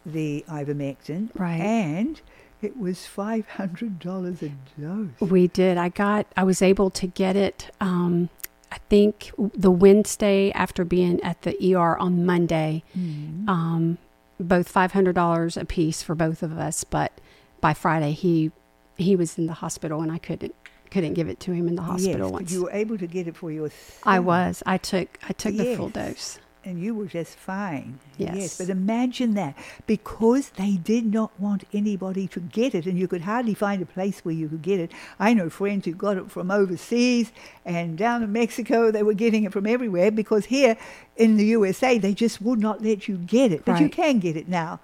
the 0.05 0.43
ivermectin, 0.47 1.29
Right. 1.35 1.59
And 1.59 2.21
it 2.61 2.77
was 2.77 3.05
five 3.05 3.47
hundred 3.47 3.99
dollars 3.99 4.41
a 4.41 4.51
dose. 4.79 5.09
We 5.19 5.47
did. 5.47 5.77
I 5.77 5.89
got. 5.89 6.27
I 6.35 6.43
was 6.43 6.61
able 6.61 6.89
to 6.91 7.07
get 7.07 7.35
it. 7.35 7.71
Um, 7.79 8.29
I 8.71 8.77
think 8.89 9.31
the 9.37 9.71
Wednesday 9.71 10.51
after 10.51 10.83
being 10.83 11.21
at 11.21 11.43
the 11.43 11.75
ER 11.75 11.97
on 11.97 12.25
Monday. 12.25 12.83
Mm. 12.97 13.47
Um, 13.47 13.97
both 14.37 14.67
five 14.67 14.91
hundred 14.91 15.15
dollars 15.15 15.55
a 15.55 15.63
piece 15.63 16.03
for 16.03 16.13
both 16.13 16.43
of 16.43 16.57
us, 16.57 16.83
but 16.83 17.13
by 17.61 17.73
Friday 17.73 18.11
he 18.11 18.51
he 18.97 19.15
was 19.15 19.37
in 19.37 19.45
the 19.47 19.53
hospital 19.53 20.01
and 20.01 20.11
I 20.11 20.17
couldn't 20.17 20.55
couldn't 20.91 21.13
give 21.13 21.27
it 21.27 21.39
to 21.41 21.51
him 21.51 21.67
in 21.67 21.75
the 21.75 21.81
hospital 21.81 22.27
yes, 22.27 22.31
once. 22.31 22.51
you 22.51 22.63
were 22.63 22.71
able 22.71 22.97
to 22.97 23.07
get 23.07 23.27
it 23.27 23.35
for 23.35 23.51
yourself. 23.51 24.01
I 24.05 24.19
was. 24.19 24.63
I 24.65 24.77
took 24.77 25.19
I 25.27 25.33
took 25.33 25.55
the 25.55 25.75
full 25.75 25.89
dose. 25.89 26.39
and 26.63 26.81
you 26.81 26.95
were 26.95 27.05
just 27.05 27.35
fine. 27.37 27.99
Yes. 28.17 28.35
yes. 28.35 28.57
but 28.57 28.69
imagine 28.69 29.33
that 29.33 29.55
because 29.87 30.49
they 30.51 30.77
did 30.77 31.05
not 31.05 31.37
want 31.39 31.65
anybody 31.73 32.27
to 32.29 32.39
get 32.39 32.73
it, 32.73 32.85
and 32.85 32.97
you 32.97 33.07
could 33.07 33.21
hardly 33.21 33.53
find 33.53 33.81
a 33.81 33.85
place 33.85 34.21
where 34.23 34.33
you 34.33 34.47
could 34.47 34.61
get 34.61 34.79
it. 34.79 34.91
I 35.19 35.33
know 35.33 35.49
friends 35.49 35.85
who 35.85 35.93
got 35.93 36.17
it 36.17 36.31
from 36.31 36.49
overseas 36.49 37.31
and 37.65 37.97
down 37.97 38.23
in 38.23 38.31
Mexico. 38.31 38.89
They 38.89 39.03
were 39.03 39.13
getting 39.13 39.43
it 39.43 39.51
from 39.51 39.67
everywhere 39.67 40.11
because 40.11 40.45
here 40.45 40.77
in 41.17 41.37
the 41.37 41.45
USA 41.45 41.97
they 41.97 42.13
just 42.13 42.41
would 42.41 42.59
not 42.59 42.81
let 42.81 43.07
you 43.07 43.17
get 43.17 43.51
it, 43.51 43.65
but 43.65 43.81
you 43.81 43.89
can 43.89 44.19
get 44.19 44.37
it 44.37 44.47
now. 44.47 44.79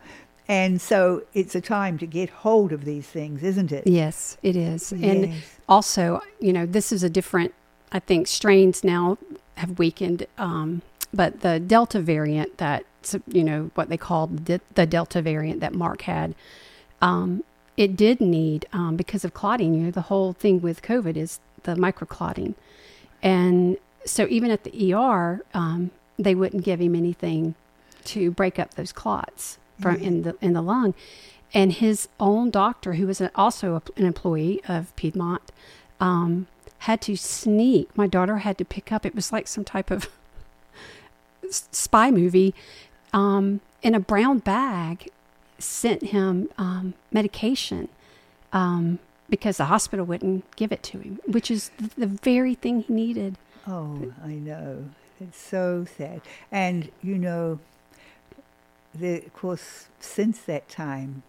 And 0.52 0.82
so 0.82 1.24
it's 1.34 1.56
a 1.56 1.62
time 1.62 1.98
to 2.00 2.06
get 2.06 2.30
hold 2.30 2.74
of 2.74 2.84
these 2.84 3.08
things, 3.08 3.42
isn't 3.42 3.72
it? 3.72 3.88
Yes, 3.88 4.38
it 4.44 4.58
is. 4.58 4.92
And 4.92 5.34
also, 5.70 6.20
you 6.42 6.52
know, 6.52 6.66
this 6.66 6.92
is 6.92 7.04
a 7.04 7.10
different. 7.10 7.54
I 7.94 8.00
think 8.00 8.28
strains 8.28 8.84
now 8.84 9.18
have 9.56 9.80
weakened, 9.80 10.28
um, 10.38 10.82
but 11.14 11.40
the 11.40 11.58
Delta 11.58 12.02
variant 12.02 12.58
that 12.58 12.84
you 13.28 13.46
know 13.46 13.72
what 13.76 13.88
they 13.88 13.96
called 13.96 14.46
the, 14.48 14.60
the 14.76 14.86
Delta 14.86 15.22
variant 15.22 15.62
that 15.62 15.74
Mark 15.74 16.02
had, 16.02 16.36
um, 17.02 17.46
it 17.78 17.96
did 17.96 18.20
need 18.20 18.66
um, 18.74 18.98
because 18.98 19.24
of 19.24 19.34
clotting. 19.34 19.74
You 19.74 19.84
know, 19.84 19.92
the 19.92 20.02
whole 20.02 20.34
thing 20.34 20.60
with 20.60 20.82
COVID 20.82 21.16
is 21.16 21.40
the 21.64 21.76
microclotting, 21.76 22.56
and 23.24 23.78
so 24.04 24.28
even 24.30 24.52
at 24.52 24.66
the 24.66 24.94
ER, 24.94 25.46
um, 25.54 25.92
they 26.20 26.36
wouldn't 26.36 26.66
give 26.66 26.82
him 26.82 26.94
anything 26.94 27.56
to 28.04 28.32
break 28.32 28.60
up 28.60 28.74
those 28.74 28.92
clots 28.92 29.58
from 29.82 29.96
in 29.98 30.22
the 30.24 30.36
in 30.42 30.54
the 30.54 30.62
lung. 30.62 30.94
and 31.54 31.74
his 31.74 32.08
own 32.20 32.50
doctor, 32.50 32.94
who 32.94 33.08
was 33.08 33.22
also 33.36 33.76
a, 33.76 33.82
an 34.00 34.06
employee 34.06 34.62
of 34.70 34.96
Piedmont, 34.96 35.52
um, 36.00 36.48
had 36.80 37.02
to 37.02 37.16
sneak. 37.18 37.96
My 37.98 38.08
daughter 38.08 38.38
had 38.38 38.58
to 38.60 38.66
pick 38.66 38.92
up. 38.92 39.06
It 39.06 39.14
was 39.14 39.32
like 39.34 39.48
some 39.48 39.66
type 39.66 39.92
of 39.92 40.10
spy 41.50 42.10
movie 42.12 42.54
um, 43.14 43.60
in 43.82 43.94
a 43.96 44.00
brown 44.00 44.40
bag. 44.40 45.10
Sent 45.60 46.02
him 46.06 46.50
um, 46.58 46.96
medication 47.12 47.88
um, 48.52 48.98
because 49.30 49.58
the 49.58 49.66
hospital 49.66 50.06
wouldn't 50.08 50.44
give 50.56 50.72
it 50.72 50.82
to 50.84 50.98
him, 50.98 51.20
which 51.28 51.52
is 51.52 51.70
th- 51.78 51.92
the 51.96 52.08
very 52.08 52.56
thing 52.56 52.82
he 52.82 52.92
needed. 52.94 53.36
Oh, 53.68 54.12
I 54.24 54.30
know. 54.30 54.86
It's 55.20 55.38
so 55.40 55.86
sad. 55.86 56.22
And, 56.52 56.90
you 57.04 57.16
know, 57.16 57.60
the, 58.94 59.18
of 59.26 59.34
course, 59.34 59.88
since 60.00 60.40
that 60.42 60.70
time, 60.70 61.24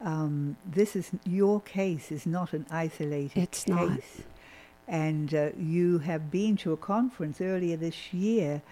um, 0.00 0.56
this 0.66 0.96
is 0.96 1.10
your 1.24 1.60
case 1.60 2.10
is 2.10 2.26
not 2.26 2.52
an 2.52 2.66
isolated 2.70 3.38
It's 3.40 3.64
case. 3.64 3.74
not. 3.76 4.00
And 4.88 5.32
uh, 5.34 5.50
you 5.56 5.98
have 5.98 6.30
been 6.30 6.56
to 6.58 6.72
a 6.72 6.76
conference 6.76 7.40
earlier 7.40 7.76
this 7.76 8.12
year 8.12 8.62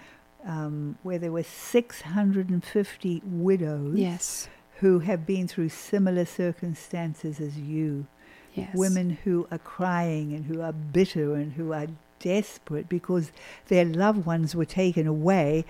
um, 0.45 0.97
where 1.03 1.17
there 1.17 1.31
were 1.31 1.43
650 1.43 3.21
widows 3.25 3.97
Yes, 3.97 4.49
who 4.79 4.99
have 4.99 5.25
been 5.25 5.47
through 5.47 5.69
similar 5.69 6.25
circumstances 6.25 7.39
as 7.39 7.57
you 7.57 8.07
yes, 8.53 8.75
women 8.75 9.11
who 9.23 9.47
are 9.51 9.57
crying 9.59 10.33
and 10.33 10.45
who 10.45 10.61
are 10.61 10.73
bitter 10.73 11.35
and 11.35 11.53
who 11.53 11.71
are 11.73 11.87
desperate 12.19 12.89
because 12.89 13.31
their 13.67 13.85
loved 13.85 14.25
ones 14.25 14.55
were 14.55 14.65
taken 14.65 15.07
away 15.07 15.65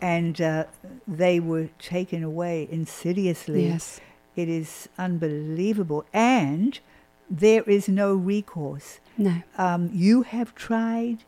and 0.00 0.40
uh, 0.40 0.64
they 1.06 1.40
were 1.40 1.68
taken 1.78 2.22
away 2.22 2.68
insidiously. 2.70 3.66
Yes, 3.66 4.00
It 4.34 4.48
is 4.48 4.88
unbelievable. 4.98 6.04
And 6.12 6.78
there 7.30 7.62
is 7.62 7.88
no 7.88 8.14
recourse. 8.14 9.00
no. 9.16 9.42
Um, 9.58 9.90
you 9.92 10.22
have 10.22 10.54
tried. 10.54 11.24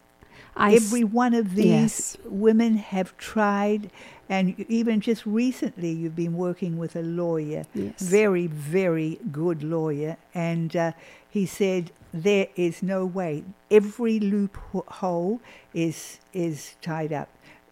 I 0.56 0.74
Every 0.74 1.04
one 1.04 1.34
of 1.34 1.54
these 1.54 1.66
yes. 1.66 2.16
women 2.24 2.76
have 2.76 3.16
tried. 3.16 3.90
And 4.28 4.58
even 4.68 5.00
just 5.00 5.24
recently, 5.24 5.90
you've 5.90 6.16
been 6.16 6.36
working 6.36 6.76
with 6.78 6.94
a 6.96 7.02
lawyer 7.02 7.64
yes. 7.74 8.00
very, 8.02 8.46
very 8.46 9.18
good 9.32 9.62
lawyer, 9.62 10.18
and 10.34 10.76
uh, 10.76 10.92
he 11.30 11.46
said 11.46 11.92
there 12.12 12.48
is 12.56 12.82
no 12.82 13.06
way. 13.06 13.44
Every 13.70 14.20
loophole 14.20 15.40
is 15.72 16.18
is 16.34 16.76
tied 16.82 17.12
up. 17.12 17.28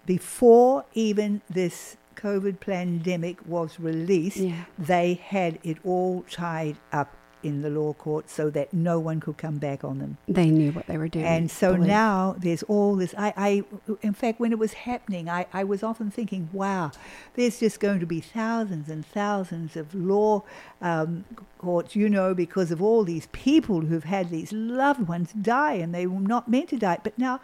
Before 0.07 0.85
even 0.95 1.43
this 1.51 1.97
COVID 2.15 2.61
pandemic 2.61 3.39
was 3.47 3.79
released, 3.79 4.39
Yeah. 4.39 4.65
they 4.79 5.15
had 5.15 5.59
it 5.63 5.79
all 5.85 6.25
tied 6.31 6.77
up 6.93 7.15
in 7.43 7.63
the 7.63 7.71
law 7.71 7.93
court 7.93 8.29
so 8.29 8.51
that 8.51 8.73
no 8.73 8.99
one 8.99 9.21
could 9.21 9.37
come 9.37 9.59
back 9.59 9.85
on 9.85 9.99
them. 9.99 10.17
They 10.27 10.51
knew 10.51 10.73
what 10.73 10.87
they 10.89 10.99
were 10.99 11.07
doing. 11.07 11.25
And 11.27 11.51
so 11.51 11.75
believe- 11.75 11.89
now 11.89 12.35
there's 12.39 12.63
all 12.65 12.97
this. 12.97 13.15
I, 13.17 13.33
I, 13.37 13.65
in 14.03 14.15
fact, 14.15 14.41
when 14.41 14.51
it 14.53 14.59
was 14.59 14.73
happening, 14.73 15.29
I, 15.29 15.47
I 15.53 15.63
was 15.63 15.83
often 15.83 16.11
thinking, 16.11 16.49
wow, 16.53 16.91
there's 17.35 17.61
just 17.61 17.79
going 17.79 18.01
to 18.01 18.07
be 18.07 18.21
thousands 18.21 18.89
and 18.89 19.05
thousands 19.07 19.77
of 19.77 19.95
law 19.95 20.43
um, 20.81 21.25
courts, 21.59 21.95
you 21.95 22.09
know, 22.09 22.35
because 22.35 22.71
of 22.73 22.83
all 22.83 23.05
these 23.05 23.27
people 23.33 23.83
who've 23.83 24.05
had 24.05 24.31
these 24.31 24.53
loved 24.53 25.07
ones 25.07 25.33
die 25.33 25.75
and 25.75 25.95
they 25.95 26.07
were 26.07 26.21
not 26.21 26.49
meant 26.49 26.71
to 26.71 26.79
die. 26.79 26.99
But 27.05 27.17
now 27.19 27.41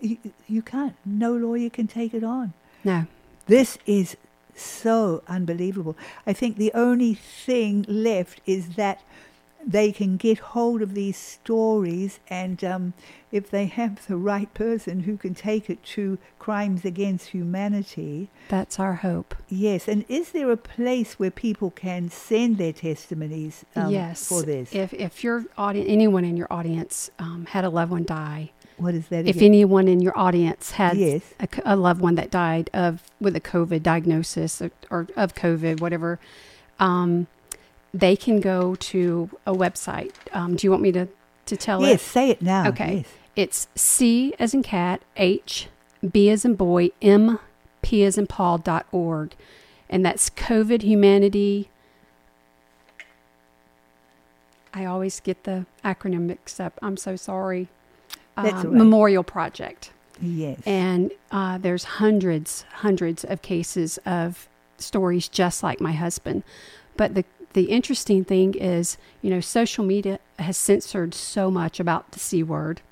you, 0.00 0.18
you 0.46 0.62
can't. 0.62 0.94
No 1.04 1.32
lawyer 1.32 1.70
can 1.70 1.86
take 1.86 2.14
it 2.14 2.24
on. 2.24 2.52
no, 2.84 3.06
This 3.46 3.78
is 3.86 4.16
so 4.54 5.22
unbelievable. 5.28 5.96
I 6.26 6.32
think 6.32 6.56
the 6.56 6.72
only 6.74 7.14
thing 7.14 7.84
left 7.88 8.40
is 8.46 8.70
that 8.76 9.02
they 9.66 9.90
can 9.90 10.16
get 10.16 10.38
hold 10.38 10.80
of 10.80 10.94
these 10.94 11.16
stories, 11.16 12.20
and 12.28 12.62
um, 12.62 12.94
if 13.32 13.50
they 13.50 13.66
have 13.66 14.06
the 14.06 14.16
right 14.16 14.52
person 14.54 15.00
who 15.00 15.16
can 15.16 15.34
take 15.34 15.68
it 15.68 15.82
to 15.82 16.18
crimes 16.38 16.84
against 16.84 17.30
humanity, 17.30 18.28
that's 18.48 18.78
our 18.78 18.94
hope. 18.94 19.34
yes. 19.48 19.88
And 19.88 20.04
is 20.08 20.30
there 20.30 20.52
a 20.52 20.56
place 20.56 21.18
where 21.18 21.32
people 21.32 21.72
can 21.72 22.10
send 22.10 22.58
their 22.58 22.72
testimonies 22.72 23.64
um, 23.74 23.90
yes. 23.90 24.28
for 24.28 24.42
this? 24.42 24.72
If 24.72 24.94
if 24.94 25.24
your 25.24 25.44
audience, 25.58 25.88
anyone 25.90 26.24
in 26.24 26.36
your 26.36 26.52
audience 26.52 27.10
um, 27.18 27.46
had 27.46 27.64
a 27.64 27.68
loved 27.68 27.90
one 27.90 28.04
die, 28.04 28.52
what 28.76 28.94
is 28.94 29.08
that? 29.08 29.26
if 29.26 29.40
anyone 29.42 29.88
in 29.88 30.00
your 30.00 30.16
audience 30.18 30.72
had 30.72 30.96
Yes. 30.96 31.22
a, 31.40 31.48
a 31.64 31.76
loved 31.76 32.00
one 32.00 32.14
that 32.16 32.30
died 32.30 32.70
of 32.74 33.02
with 33.20 33.34
a 33.36 33.40
COVID 33.40 33.82
diagnosis 33.82 34.60
or, 34.60 34.70
or 34.90 35.06
of 35.16 35.34
COVID, 35.34 35.80
whatever, 35.80 36.18
um, 36.78 37.26
they 37.94 38.16
can 38.16 38.40
go 38.40 38.74
to 38.74 39.30
a 39.46 39.52
website. 39.54 40.12
Um, 40.32 40.56
do 40.56 40.66
you 40.66 40.70
want 40.70 40.82
me 40.82 40.92
to 40.92 41.08
to 41.46 41.56
tell 41.56 41.80
yes, 41.80 42.00
it? 42.00 42.04
say 42.04 42.30
it 42.30 42.42
now. 42.42 42.68
Okay. 42.68 42.96
Yes. 42.96 43.06
It's 43.36 43.68
C 43.74 44.34
as 44.38 44.52
in 44.54 44.62
cat, 44.62 45.02
H, 45.16 45.68
B 46.10 46.28
as 46.30 46.44
in 46.44 46.54
boy, 46.56 46.90
M, 47.00 47.38
P 47.82 48.02
as 48.04 48.18
in 48.18 48.26
Paul 48.26 48.58
dot 48.58 48.86
org. 48.92 49.34
And 49.88 50.04
that's 50.04 50.28
COVID 50.30 50.82
humanity. 50.82 51.70
I 54.74 54.84
always 54.84 55.20
get 55.20 55.44
the 55.44 55.66
acronym 55.84 56.22
mixed 56.22 56.60
up. 56.60 56.78
I'm 56.82 56.96
so 56.96 57.16
sorry. 57.16 57.68
Um. 58.36 58.76
Memorial 58.76 59.22
Project. 59.22 59.92
Yes. 60.20 60.60
And 60.64 61.10
uh, 61.30 61.58
there's 61.58 61.84
hundreds, 61.84 62.64
hundreds 62.76 63.24
of 63.24 63.42
cases 63.42 63.98
of 64.06 64.48
stories 64.78 65.28
just 65.28 65.62
like 65.62 65.80
my 65.80 65.92
husband. 65.92 66.42
But 66.96 67.14
the 67.14 67.24
the 67.52 67.64
interesting 67.64 68.24
thing 68.24 68.54
is, 68.54 68.98
you 69.22 69.30
know, 69.30 69.40
social 69.40 69.84
media 69.84 70.18
has 70.38 70.56
censored 70.58 71.14
so 71.14 71.50
much 71.50 71.80
about 71.80 72.12
the 72.12 72.18
c 72.18 72.42
word 72.42 72.82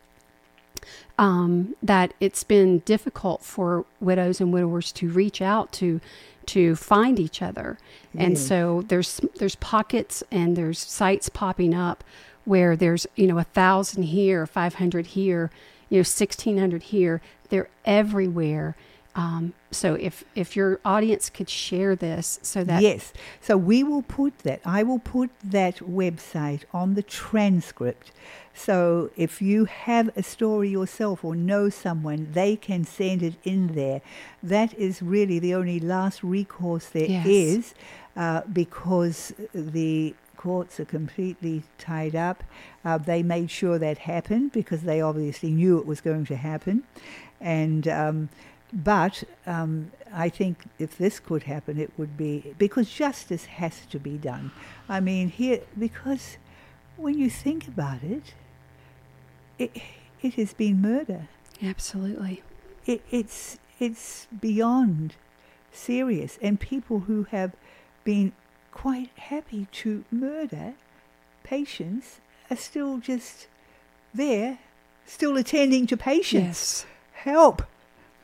um, 1.18 1.76
that 1.82 2.14
it's 2.20 2.44
been 2.44 2.80
difficult 2.80 3.42
for 3.42 3.84
widows 4.00 4.40
and 4.40 4.52
widowers 4.52 4.92
to 4.92 5.08
reach 5.08 5.40
out 5.40 5.72
to 5.72 6.00
to 6.46 6.76
find 6.76 7.18
each 7.18 7.40
other. 7.40 7.78
And 8.16 8.38
so 8.38 8.84
there's 8.88 9.20
there's 9.36 9.54
pockets 9.56 10.22
and 10.30 10.56
there's 10.56 10.78
sites 10.78 11.28
popping 11.28 11.74
up 11.74 12.04
where 12.44 12.76
there's 12.76 13.06
you 13.16 13.26
know 13.26 13.38
a 13.38 13.44
thousand 13.44 14.04
here, 14.04 14.46
five 14.46 14.74
hundred 14.74 15.06
here, 15.08 15.50
you 15.88 15.98
know 15.98 16.02
sixteen 16.02 16.58
hundred 16.58 16.84
here. 16.84 17.20
They're 17.48 17.68
everywhere. 17.84 18.76
Um, 19.16 19.52
so 19.70 19.94
if 19.94 20.24
if 20.34 20.56
your 20.56 20.80
audience 20.84 21.30
could 21.30 21.48
share 21.48 21.94
this, 21.94 22.40
so 22.42 22.64
that 22.64 22.82
yes. 22.82 23.12
So 23.40 23.56
we 23.56 23.84
will 23.84 24.02
put 24.02 24.40
that. 24.40 24.60
I 24.64 24.82
will 24.82 24.98
put 24.98 25.30
that 25.44 25.76
website 25.78 26.62
on 26.72 26.94
the 26.94 27.02
transcript. 27.02 28.10
So 28.56 29.10
if 29.16 29.40
you 29.42 29.64
have 29.66 30.10
a 30.16 30.22
story 30.22 30.68
yourself 30.70 31.24
or 31.24 31.34
know 31.36 31.68
someone, 31.68 32.28
they 32.32 32.56
can 32.56 32.84
send 32.84 33.22
it 33.22 33.34
in 33.44 33.74
there. 33.74 34.00
That 34.42 34.74
is 34.74 35.00
really 35.02 35.38
the 35.40 35.54
only 35.54 35.78
last 35.80 36.22
recourse 36.24 36.86
there 36.86 37.06
is, 37.24 37.74
Yes. 37.74 37.74
uh, 38.16 38.40
because 38.52 39.32
the 39.52 40.14
courts 40.44 40.78
are 40.80 40.84
completely 40.98 41.62
tied 41.78 42.14
up. 42.14 42.44
Uh, 42.84 42.98
they 42.98 43.22
made 43.22 43.50
sure 43.50 43.78
that 43.78 43.98
happened 43.98 44.52
because 44.52 44.82
they 44.82 45.00
obviously 45.00 45.50
knew 45.58 45.78
it 45.78 45.86
was 45.86 46.00
going 46.00 46.24
to 46.26 46.36
happen, 46.36 46.84
and. 47.40 47.88
Um, 47.88 48.28
but 48.72 49.22
um, 49.46 49.92
I 50.12 50.28
think 50.28 50.64
if 50.80 50.98
this 50.98 51.20
could 51.20 51.44
happen, 51.44 51.78
it 51.78 51.92
would 51.96 52.16
be 52.16 52.54
because 52.58 52.90
justice 52.90 53.44
has 53.44 53.86
to 53.92 54.00
be 54.00 54.16
done. 54.18 54.50
I 54.88 54.98
mean, 54.98 55.28
here 55.28 55.60
because 55.78 56.38
when 56.96 57.16
you 57.16 57.30
think 57.30 57.68
about 57.68 58.02
it, 58.02 58.34
it 59.58 59.70
it 60.22 60.34
has 60.34 60.52
been 60.54 60.82
murder. 60.82 61.28
absolutely, 61.62 62.42
It, 62.84 63.02
it's 63.12 63.58
it's 63.78 64.26
beyond 64.40 65.14
serious, 65.70 66.38
and 66.42 66.58
people 66.58 67.00
who 67.06 67.24
have 67.30 67.52
been 68.02 68.32
quite 68.74 69.10
happy 69.16 69.66
to 69.70 70.04
murder 70.10 70.74
patients 71.44 72.20
are 72.50 72.56
still 72.56 72.98
just 72.98 73.46
there, 74.12 74.58
still 75.06 75.36
attending 75.36 75.86
to 75.86 75.96
patients. 75.96 76.84
yes, 76.84 76.86
Help! 77.12 77.62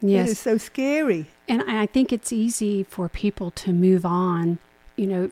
It 0.03 0.09
yes, 0.09 0.29
is 0.31 0.39
so 0.39 0.59
scary. 0.59 1.27
And 1.49 1.63
I 1.63 1.87
think 1.87 2.13
it's 2.13 2.33
easy 2.33 2.83
for 2.83 3.09
people 3.09 3.51
to 3.53 3.73
move 3.73 4.05
on. 4.05 4.59
You 4.97 5.07
know, 5.07 5.31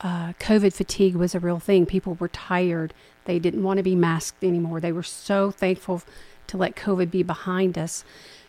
uh, 0.00 0.32
COVID 0.40 0.72
fatigue 0.72 1.14
was 1.14 1.34
a 1.34 1.40
real 1.40 1.60
thing. 1.60 1.86
People 1.86 2.14
were 2.14 2.28
tired. 2.28 2.92
They 3.26 3.38
didn't 3.38 3.62
want 3.62 3.76
to 3.76 3.82
be 3.82 3.94
masked 3.94 4.42
anymore. 4.42 4.80
They 4.80 4.92
were 4.92 5.02
so 5.02 5.50
thankful 5.50 6.02
to 6.48 6.56
let 6.56 6.74
COVID 6.74 7.10
be 7.10 7.22
behind 7.22 7.78
us. 7.78 8.04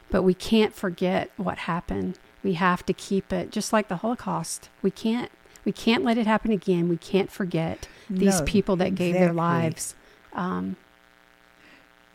But 0.10 0.24
we 0.24 0.34
can't 0.34 0.74
forget 0.74 1.30
what 1.38 1.60
happened. 1.60 2.17
We 2.41 2.54
have 2.54 2.86
to 2.86 2.93
keep 2.93 3.32
it 3.32 3.52
just 3.52 3.72
like 3.74 3.89
the 3.89 3.98
Holocaust. 3.98 4.69
We 4.82 4.91
can't 4.91 5.32
we 5.70 5.74
can't 5.74 6.04
let 6.04 6.18
it 6.18 6.26
happen 6.26 6.52
again. 6.52 6.90
We 6.90 6.98
can't 6.98 7.32
forget 7.32 7.88
these 8.10 8.40
No, 8.40 8.46
people 8.46 8.76
that 8.78 8.96
gave 8.96 9.14
their 9.14 9.34
lives. 9.34 9.94
Um, 10.34 10.78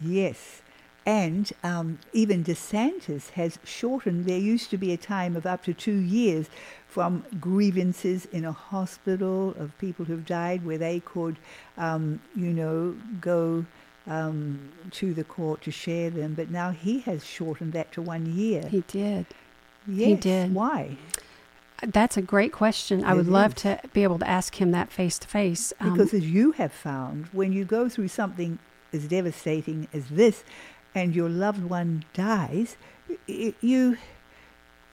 Yes. 0.00 0.60
And 1.06 1.52
um, 1.62 2.00
even 2.12 2.42
DeSantis 2.42 3.30
has 3.30 3.60
shortened. 3.62 4.24
There 4.24 4.38
used 4.38 4.70
to 4.70 4.76
be 4.76 4.92
a 4.92 4.96
time 4.96 5.36
of 5.36 5.46
up 5.46 5.62
to 5.66 5.72
two 5.72 5.98
years 5.98 6.46
from 6.88 7.24
grievances 7.40 8.26
in 8.32 8.44
a 8.44 8.50
hospital 8.50 9.50
of 9.56 9.78
people 9.78 10.04
who've 10.04 10.26
died 10.26 10.66
where 10.66 10.78
they 10.78 10.98
could, 10.98 11.36
um, 11.78 12.20
you 12.34 12.52
know, 12.52 12.96
go 13.20 13.64
um, 14.08 14.72
to 14.90 15.14
the 15.14 15.22
court 15.22 15.62
to 15.62 15.70
share 15.70 16.10
them. 16.10 16.34
But 16.34 16.50
now 16.50 16.72
he 16.72 16.98
has 17.02 17.24
shortened 17.24 17.72
that 17.74 17.92
to 17.92 18.02
one 18.02 18.34
year. 18.34 18.66
He 18.68 18.80
did. 18.88 19.26
yes. 19.86 20.08
He 20.08 20.14
did. 20.16 20.52
Why? 20.52 20.96
That's 21.86 22.16
a 22.16 22.22
great 22.22 22.52
question. 22.52 23.04
I 23.04 23.14
would 23.14 23.26
It 23.26 23.32
love 23.32 23.54
to 23.56 23.80
be 23.92 24.02
able 24.02 24.18
to 24.18 24.28
ask 24.28 24.60
him 24.60 24.70
that 24.72 24.90
face 24.90 25.18
to 25.20 25.28
face. 25.28 25.72
Because 25.80 26.14
as 26.14 26.28
you 26.28 26.52
have 26.52 26.72
found, 26.72 27.26
when 27.32 27.52
you 27.52 27.64
go 27.64 27.88
through 27.88 28.08
something 28.08 28.58
as 28.92 29.06
devastating 29.08 29.88
as 29.92 30.08
this, 30.08 30.44
and 30.94 31.14
your 31.14 31.28
loved 31.28 31.64
one 31.64 32.04
dies, 32.12 32.76
you 33.26 33.96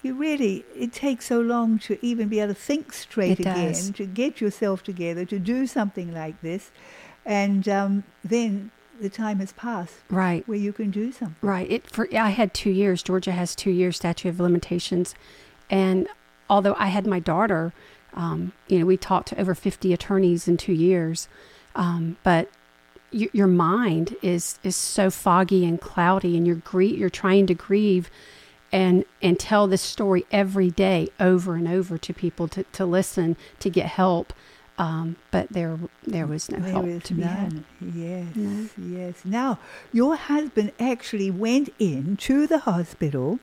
you 0.03 0.15
really 0.15 0.65
it 0.75 0.91
takes 0.91 1.27
so 1.27 1.39
long 1.39 1.77
to 1.77 2.03
even 2.03 2.27
be 2.27 2.39
able 2.39 2.53
to 2.53 2.59
think 2.59 2.91
straight 2.91 3.39
It 3.39 3.41
again, 3.41 3.67
does. 3.73 3.91
to 3.91 4.05
get 4.05 4.41
yourself 4.41 4.83
together, 4.83 5.25
to 5.25 5.39
do 5.39 5.67
something 5.67 6.13
like 6.13 6.41
this, 6.41 6.71
and 7.25 7.67
um, 7.69 8.03
then 8.23 8.71
the 8.99 9.09
time 9.09 9.39
has 9.39 9.51
passed 9.53 9.95
right. 10.09 10.47
where 10.47 10.57
you 10.57 10.73
can 10.73 10.91
do 10.91 11.11
something. 11.11 11.35
Right. 11.41 11.69
It 11.69 11.87
for 11.89 12.07
I 12.15 12.29
had 12.29 12.53
two 12.53 12.71
years. 12.71 13.03
Georgia 13.03 13.31
has 13.31 13.55
two 13.55 13.71
years 13.71 13.97
statute 13.97 14.29
of 14.29 14.39
limitations, 14.39 15.13
and 15.69 16.07
although 16.51 16.75
I 16.77 16.87
had 16.87 17.05
my 17.07 17.19
daughter, 17.19 17.73
um, 18.13 18.51
you 18.67 18.77
know, 18.79 18.85
we 18.85 18.97
talked 18.97 19.29
to 19.29 19.39
over 19.41 19.55
fifty 19.55 19.93
attorneys 19.93 20.47
in 20.47 20.57
two 20.57 20.73
years, 20.73 21.27
um, 21.75 22.17
but 22.23 22.49
y- 23.13 23.29
your 23.39 23.47
mind 23.47 24.15
is 24.21 24.59
is 24.63 24.75
so 24.75 25.09
foggy 25.09 25.63
and 25.65 25.79
cloudy, 25.79 26.35
and 26.37 26.45
you're 26.45 26.57
grie- 26.71 26.95
you're 26.99 27.09
trying 27.23 27.47
to 27.47 27.55
grieve. 27.55 28.11
And, 28.73 29.03
and 29.21 29.37
tell 29.37 29.67
this 29.67 29.81
story 29.81 30.23
every 30.31 30.69
day 30.71 31.09
over 31.19 31.55
and 31.55 31.67
over 31.67 31.97
to 31.97 32.13
people 32.13 32.47
to, 32.55 32.63
to 32.63 32.85
listen 32.85 33.35
to 33.59 33.69
get 33.69 33.87
help, 33.87 34.31
um, 34.77 35.17
but 35.29 35.49
there 35.49 35.77
there 36.07 36.25
was 36.25 36.49
no 36.49 36.59
There 36.59 36.71
help 36.71 37.03
to 37.03 37.13
be 37.13 37.21
had. 37.23 37.65
Yes, 37.81 38.27
No. 38.33 38.69
yes. 38.97 39.15
Now, 39.25 39.59
your 39.91 40.15
husband 40.15 40.71
actually 40.79 41.29
went 41.29 41.67
in 41.79 42.15
to 42.27 42.47
the 42.47 42.59
hospital, 42.59 43.39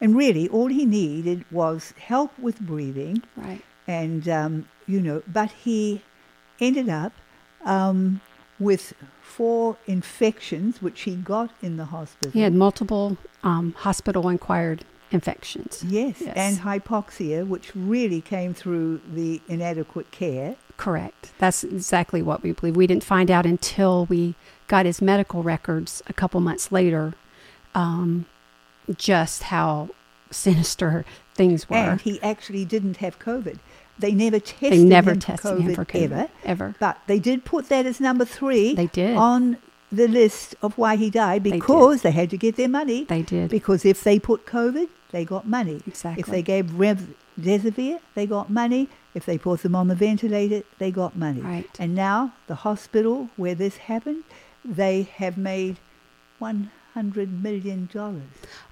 and 0.00 0.16
really 0.16 0.48
all 0.48 0.68
he 0.68 0.84
needed 0.84 1.44
was 1.50 1.92
help 1.98 2.36
with 2.38 2.60
breathing, 2.60 3.22
Right. 3.36 3.62
and 3.86 4.28
um, 4.28 4.68
you 4.86 5.00
know, 5.00 5.22
but 5.26 5.50
he 5.50 6.02
ended 6.60 6.88
up 6.88 7.12
um, 7.64 8.20
with 8.58 8.94
four 9.22 9.76
infections, 9.86 10.80
which 10.82 11.02
he 11.02 11.14
got 11.14 11.50
in 11.62 11.76
the 11.76 11.86
hospital. 11.86 12.32
He 12.32 12.40
had 12.40 12.54
multiple 12.54 13.16
um, 13.42 13.72
hospital 13.78 14.28
acquired 14.28 14.84
infections. 15.10 15.84
Yes, 15.86 16.20
Yes. 16.20 16.36
and 16.36 16.58
hypoxia, 16.58 17.46
which 17.46 17.74
really 17.74 18.20
came 18.20 18.52
through 18.54 19.00
the 19.12 19.40
inadequate 19.48 20.10
care. 20.10 20.56
Correct. 20.76 21.32
That's 21.38 21.64
exactly 21.64 22.22
what 22.22 22.42
we 22.42 22.52
believe. 22.52 22.76
We 22.76 22.86
didn't 22.86 23.04
find 23.04 23.30
out 23.30 23.46
until 23.46 24.06
we 24.06 24.34
got 24.66 24.86
his 24.86 25.00
medical 25.00 25.42
records 25.42 26.02
a 26.06 26.12
couple 26.12 26.40
months 26.40 26.70
later 26.70 27.14
um, 27.74 28.26
just 28.96 29.44
how 29.44 29.90
sinister 30.30 31.04
things 31.34 31.68
were. 31.68 31.76
And 31.76 32.00
he 32.00 32.20
actually 32.22 32.64
didn't 32.64 32.98
have 32.98 33.18
COVID. 33.18 33.58
They 33.98 34.12
never 34.12 34.38
tested 34.38 34.72
they 34.72 34.84
never 34.84 35.10
him 35.10 35.20
for 35.20 35.26
tested 35.26 35.50
COVID 35.58 35.60
him 35.60 35.74
for 35.74 35.84
COVID 35.84 36.12
ever. 36.12 36.28
ever. 36.44 36.74
But 36.78 36.98
they 37.06 37.18
did 37.18 37.44
put 37.44 37.68
that 37.68 37.84
as 37.86 38.00
number 38.00 38.24
three 38.24 38.74
They 38.74 38.86
did. 38.86 39.16
on 39.16 39.58
the 39.90 40.06
list 40.06 40.54
of 40.62 40.76
why 40.76 40.96
he 40.96 41.10
died 41.10 41.42
because 41.42 42.02
they, 42.02 42.10
had 42.10 42.30
to 42.30 42.36
get 42.36 42.56
their 42.56 42.68
money. 42.68 43.04
They 43.04 43.22
did. 43.22 43.50
Because 43.50 43.84
if 43.84 44.04
they 44.04 44.18
put 44.18 44.46
COVID, 44.46 44.88
they 45.10 45.24
got 45.24 45.48
money. 45.48 45.80
Exactly. 45.86 46.20
If 46.20 46.26
they 46.26 46.42
gave 46.42 46.66
remdesivir, 46.66 48.00
they 48.14 48.26
got 48.26 48.50
money. 48.50 48.88
If 49.14 49.24
they 49.24 49.38
put 49.38 49.62
them 49.62 49.74
on 49.74 49.88
the 49.88 49.94
ventilator, 49.94 50.62
they 50.78 50.90
got 50.90 51.16
money. 51.16 51.40
Right. 51.40 51.68
And 51.78 51.94
now 51.94 52.34
the 52.46 52.56
hospital 52.56 53.30
where 53.36 53.54
this 53.54 53.78
happened, 53.78 54.24
they 54.64 55.02
have 55.16 55.38
made 55.38 55.78
one 56.38 56.70
hundred 56.94 57.42
million 57.42 57.88
dollars. 57.92 58.22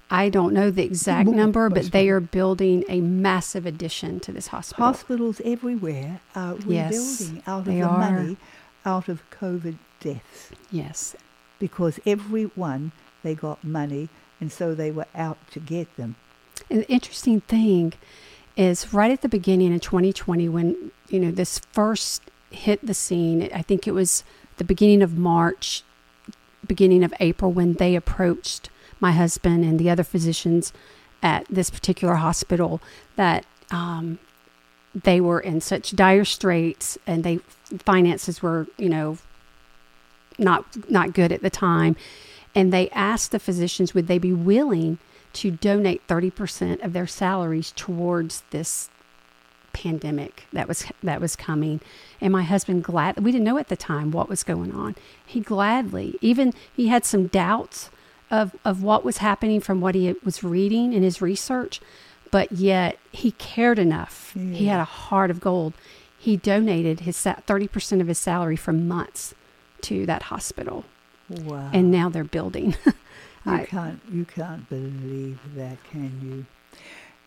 I 0.09 0.29
don't 0.29 0.53
know 0.53 0.71
the 0.71 0.83
exact 0.83 1.27
number, 1.29 1.69
but 1.69 1.91
they 1.91 2.07
are 2.09 2.21
building 2.21 2.85
a 2.87 3.01
massive 3.01 3.65
addition 3.65 4.19
to 4.21 4.31
this 4.31 4.47
hospital. 4.47 4.85
Hospitals 4.85 5.41
everywhere 5.43 6.21
are 6.33 6.55
Yes, 6.65 7.19
rebuilding 7.21 7.43
out 7.45 7.59
of 7.59 7.65
the 7.65 7.81
are. 7.81 7.97
money 8.11 8.37
out 8.85 9.09
of 9.09 9.21
COVID 9.31 9.77
deaths. 9.99 10.51
yes. 10.71 11.15
because 11.59 11.99
everyone 12.05 12.91
they 13.23 13.33
got 13.35 13.61
money 13.63 14.07
and 14.39 14.51
so 14.51 14.73
they 14.75 14.91
were 14.91 15.07
out 15.15 15.37
to 15.51 15.59
get 15.59 15.93
them. 15.97 16.15
And 16.69 16.81
the 16.81 16.87
interesting 16.89 17.41
thing 17.41 17.93
is 18.55 18.93
right 18.93 19.11
at 19.11 19.21
the 19.21 19.27
beginning 19.29 19.73
of 19.73 19.81
2020 19.81 20.47
when, 20.49 20.91
you 21.09 21.19
know, 21.19 21.31
this 21.31 21.59
first 21.73 22.21
hit 22.51 22.85
the 22.85 22.93
scene, 22.93 23.49
I 23.53 23.61
think 23.61 23.87
it 23.87 23.91
was 23.91 24.23
the 24.57 24.63
beginning 24.63 25.01
of 25.01 25.17
March, 25.17 25.83
beginning 26.65 27.03
of 27.03 27.13
April 27.19 27.51
when 27.51 27.73
they 27.73 27.95
approached 27.95 28.69
my 28.99 29.11
husband 29.11 29.63
and 29.63 29.79
the 29.79 29.89
other 29.89 30.03
physicians 30.03 30.73
at 31.23 31.45
this 31.49 31.69
particular 31.69 32.15
hospital 32.15 32.81
that 33.15 33.45
um, 33.71 34.19
they 34.93 35.19
were 35.19 35.39
in 35.39 35.61
such 35.61 35.95
dire 35.95 36.25
straits 36.25 36.97
and 37.05 37.23
they 37.23 37.39
finances 37.79 38.41
were, 38.41 38.67
you 38.77 38.89
know, 38.89 39.17
not 40.37 40.65
not 40.89 41.13
good 41.13 41.31
at 41.31 41.41
the 41.41 41.49
time. 41.49 41.95
And 42.55 42.73
they 42.73 42.89
asked 42.89 43.31
the 43.31 43.39
physicians 43.39 43.93
would 43.93 44.07
they 44.07 44.17
be 44.17 44.33
willing 44.33 44.97
to 45.33 45.51
donate 45.51 46.07
30% 46.07 46.83
of 46.83 46.93
their 46.93 47.05
salaries 47.05 47.71
towards 47.75 48.41
this 48.49 48.89
pandemic 49.73 50.45
that 50.53 50.67
was 50.67 50.85
that 51.03 51.21
was 51.21 51.35
coming? 51.35 51.81
And 52.21 52.31
my 52.31 52.43
husband 52.43 52.83
glad 52.83 53.19
we 53.19 53.31
didn't 53.31 53.45
know 53.45 53.57
at 53.57 53.67
the 53.67 53.77
time 53.77 54.11
what 54.11 54.29
was 54.29 54.43
going 54.43 54.73
on. 54.73 54.95
He 55.25 55.39
gladly 55.39 56.17
even 56.21 56.53
he 56.75 56.87
had 56.87 57.05
some 57.05 57.27
doubts 57.27 57.89
of 58.31 58.55
of 58.65 58.83
what 58.83 59.03
was 59.05 59.17
happening 59.17 59.59
from 59.61 59.81
what 59.81 59.95
he 59.95 60.13
was 60.23 60.43
reading 60.43 60.93
in 60.93 61.03
his 61.03 61.21
research 61.21 61.79
but 62.31 62.51
yet 62.51 62.97
he 63.11 63.31
cared 63.31 63.79
enough 63.79 64.33
he 64.33 64.65
had 64.67 64.79
a 64.79 64.83
heart 64.85 65.31
of 65.31 65.39
gold 65.39 65.73
he 66.19 66.35
donated 66.35 67.01
his 67.01 67.15
30% 67.17 68.01
of 68.01 68.07
his 68.07 68.17
salary 68.17 68.55
for 68.55 68.73
months 68.73 69.33
to 69.81 70.05
that 70.05 70.23
hospital 70.23 70.83
Wow. 71.29 71.69
and 71.73 71.91
now 71.91 72.09
they're 72.09 72.23
building 72.23 72.75
you 72.85 72.93
I- 73.45 73.65
can't 73.65 74.01
you 74.11 74.25
can't 74.25 74.67
believe 74.69 75.39
that, 75.55 75.77
can 75.89 76.19
you? 76.21 76.45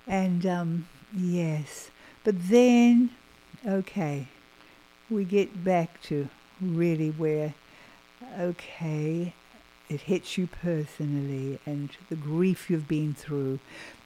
And 0.07 0.45
um, 0.45 0.89
yes. 1.17 1.91
But 2.25 2.35
then 2.49 3.11
okay, 3.67 4.27
we 5.09 5.25
get 5.25 5.63
back 5.65 6.01
to 6.05 6.29
really 6.61 7.11
where 7.11 7.55
okay, 8.39 9.33
it 9.91 10.03
hits 10.03 10.39
you 10.39 10.47
personally 10.47 11.59
and 11.67 11.91
the 12.09 12.17
grief 12.17 12.71
you've 12.71 12.89
been 12.89 13.13
through. 13.13 13.59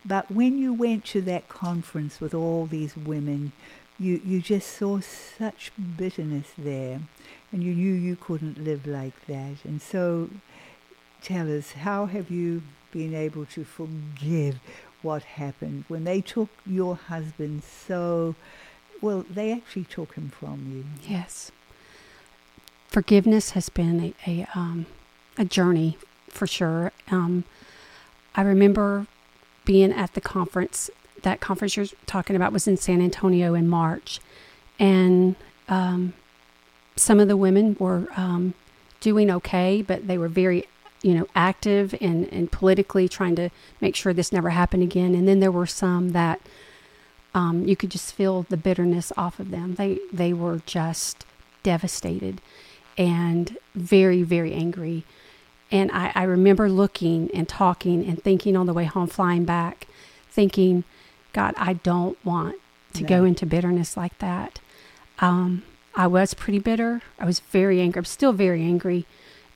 But 0.04 0.30
when 0.30 0.56
you 0.58 0.72
went 0.72 1.04
to 1.06 1.20
that 1.22 1.48
conference 1.48 2.20
with 2.20 2.32
all 2.34 2.64
these 2.64 2.96
women, 2.96 3.52
you, 3.98 4.20
you 4.24 4.40
just 4.40 4.70
saw 4.70 5.00
such 5.00 5.70
bitterness 5.96 6.48
there 6.56 7.00
and 7.52 7.62
you 7.62 7.74
knew 7.74 7.92
you 7.92 8.16
couldn't 8.16 8.64
live 8.64 8.86
like 8.86 9.26
that. 9.26 9.56
And 9.64 9.80
so 9.80 10.30
tell 11.22 11.54
us, 11.54 11.72
how 11.72 12.06
have 12.06 12.30
you 12.30 12.62
been 12.90 13.14
able 13.14 13.44
to 13.44 13.64
forgive 13.64 14.58
what 15.02 15.22
happened 15.22 15.84
when 15.88 16.04
they 16.04 16.22
took 16.22 16.48
your 16.64 16.96
husband 16.96 17.62
so, 17.62 18.34
well, 19.02 19.26
they 19.28 19.52
actually 19.52 19.84
took 19.84 20.14
him 20.14 20.30
from 20.30 20.72
you. 20.72 21.08
Yes. 21.08 21.52
Forgiveness 22.88 23.50
has 23.50 23.68
been 23.68 24.14
a, 24.26 24.30
a, 24.30 24.48
um, 24.54 24.86
a 25.38 25.44
journey 25.44 25.96
for 26.28 26.46
sure. 26.46 26.92
Um, 27.10 27.44
I 28.34 28.42
remember 28.42 29.06
being 29.64 29.92
at 29.92 30.14
the 30.14 30.20
conference. 30.20 30.90
That 31.22 31.40
conference 31.40 31.76
you're 31.76 31.86
talking 32.06 32.36
about 32.36 32.52
was 32.52 32.68
in 32.68 32.76
San 32.76 33.00
Antonio 33.00 33.54
in 33.54 33.68
March. 33.68 34.20
And 34.78 35.36
um, 35.68 36.12
some 36.96 37.20
of 37.20 37.28
the 37.28 37.36
women 37.36 37.76
were 37.78 38.08
um, 38.16 38.54
doing 39.00 39.30
okay, 39.30 39.82
but 39.82 40.06
they 40.06 40.18
were 40.18 40.28
very, 40.28 40.66
you 41.02 41.14
know, 41.14 41.26
active 41.34 41.94
and, 42.00 42.30
and 42.32 42.50
politically 42.50 43.08
trying 43.08 43.36
to 43.36 43.50
make 43.80 43.96
sure 43.96 44.12
this 44.12 44.32
never 44.32 44.50
happened 44.50 44.82
again. 44.82 45.14
And 45.14 45.26
then 45.26 45.40
there 45.40 45.52
were 45.52 45.66
some 45.66 46.10
that 46.10 46.40
um, 47.34 47.66
you 47.66 47.76
could 47.76 47.90
just 47.90 48.14
feel 48.14 48.42
the 48.48 48.56
bitterness 48.56 49.12
off 49.16 49.40
of 49.40 49.50
them. 49.50 49.74
They 49.74 49.98
they 50.12 50.32
were 50.32 50.62
just 50.66 51.26
devastated 51.62 52.40
and 52.96 53.58
very 53.74 54.22
very 54.22 54.52
angry. 54.52 55.04
And 55.74 55.90
I, 55.92 56.12
I 56.14 56.22
remember 56.22 56.68
looking 56.68 57.30
and 57.34 57.48
talking 57.48 58.06
and 58.06 58.22
thinking 58.22 58.56
on 58.56 58.66
the 58.66 58.72
way 58.72 58.84
home, 58.84 59.08
flying 59.08 59.44
back, 59.44 59.88
thinking, 60.30 60.84
God, 61.32 61.52
I 61.56 61.72
don't 61.74 62.16
want 62.24 62.54
to 62.92 63.02
No. 63.02 63.08
go 63.08 63.24
into 63.24 63.44
bitterness 63.44 63.96
like 63.96 64.16
that. 64.20 64.60
Um, 65.18 65.64
I 65.96 66.06
was 66.06 66.32
pretty 66.32 66.60
bitter. 66.60 67.02
I 67.18 67.24
was 67.24 67.40
very 67.40 67.80
angry. 67.80 67.98
I'm 67.98 68.04
still 68.04 68.32
very 68.32 68.62
angry. 68.62 69.04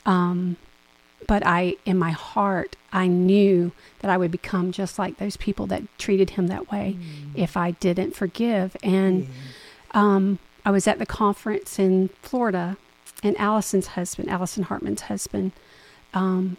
Um, 0.04 0.56
but 1.28 1.44
I, 1.46 1.76
in 1.84 1.98
my 1.98 2.10
heart, 2.10 2.74
I 2.92 3.06
knew 3.06 3.70
that 4.00 4.10
I 4.10 4.16
would 4.16 4.30
become 4.32 4.72
just 4.72 4.98
like 4.98 5.18
those 5.18 5.36
people 5.36 5.66
that 5.68 5.82
treated 5.98 6.30
him 6.30 6.48
that 6.48 6.70
way 6.72 6.96
if 7.36 7.56
I 7.56 7.72
didn't 7.72 8.16
forgive. 8.16 8.76
And 8.82 9.20
Yes. 9.22 9.30
um, 9.92 10.38
I 10.64 10.70
was 10.72 10.88
at 10.88 10.98
the 10.98 11.06
conference 11.06 11.78
in 11.78 12.08
Florida, 12.22 12.76
and 13.22 13.38
Allison's 13.38 13.88
husband, 13.88 14.28
Allison 14.30 14.64
Hartman's 14.64 15.02
husband, 15.02 15.52
um, 16.14 16.56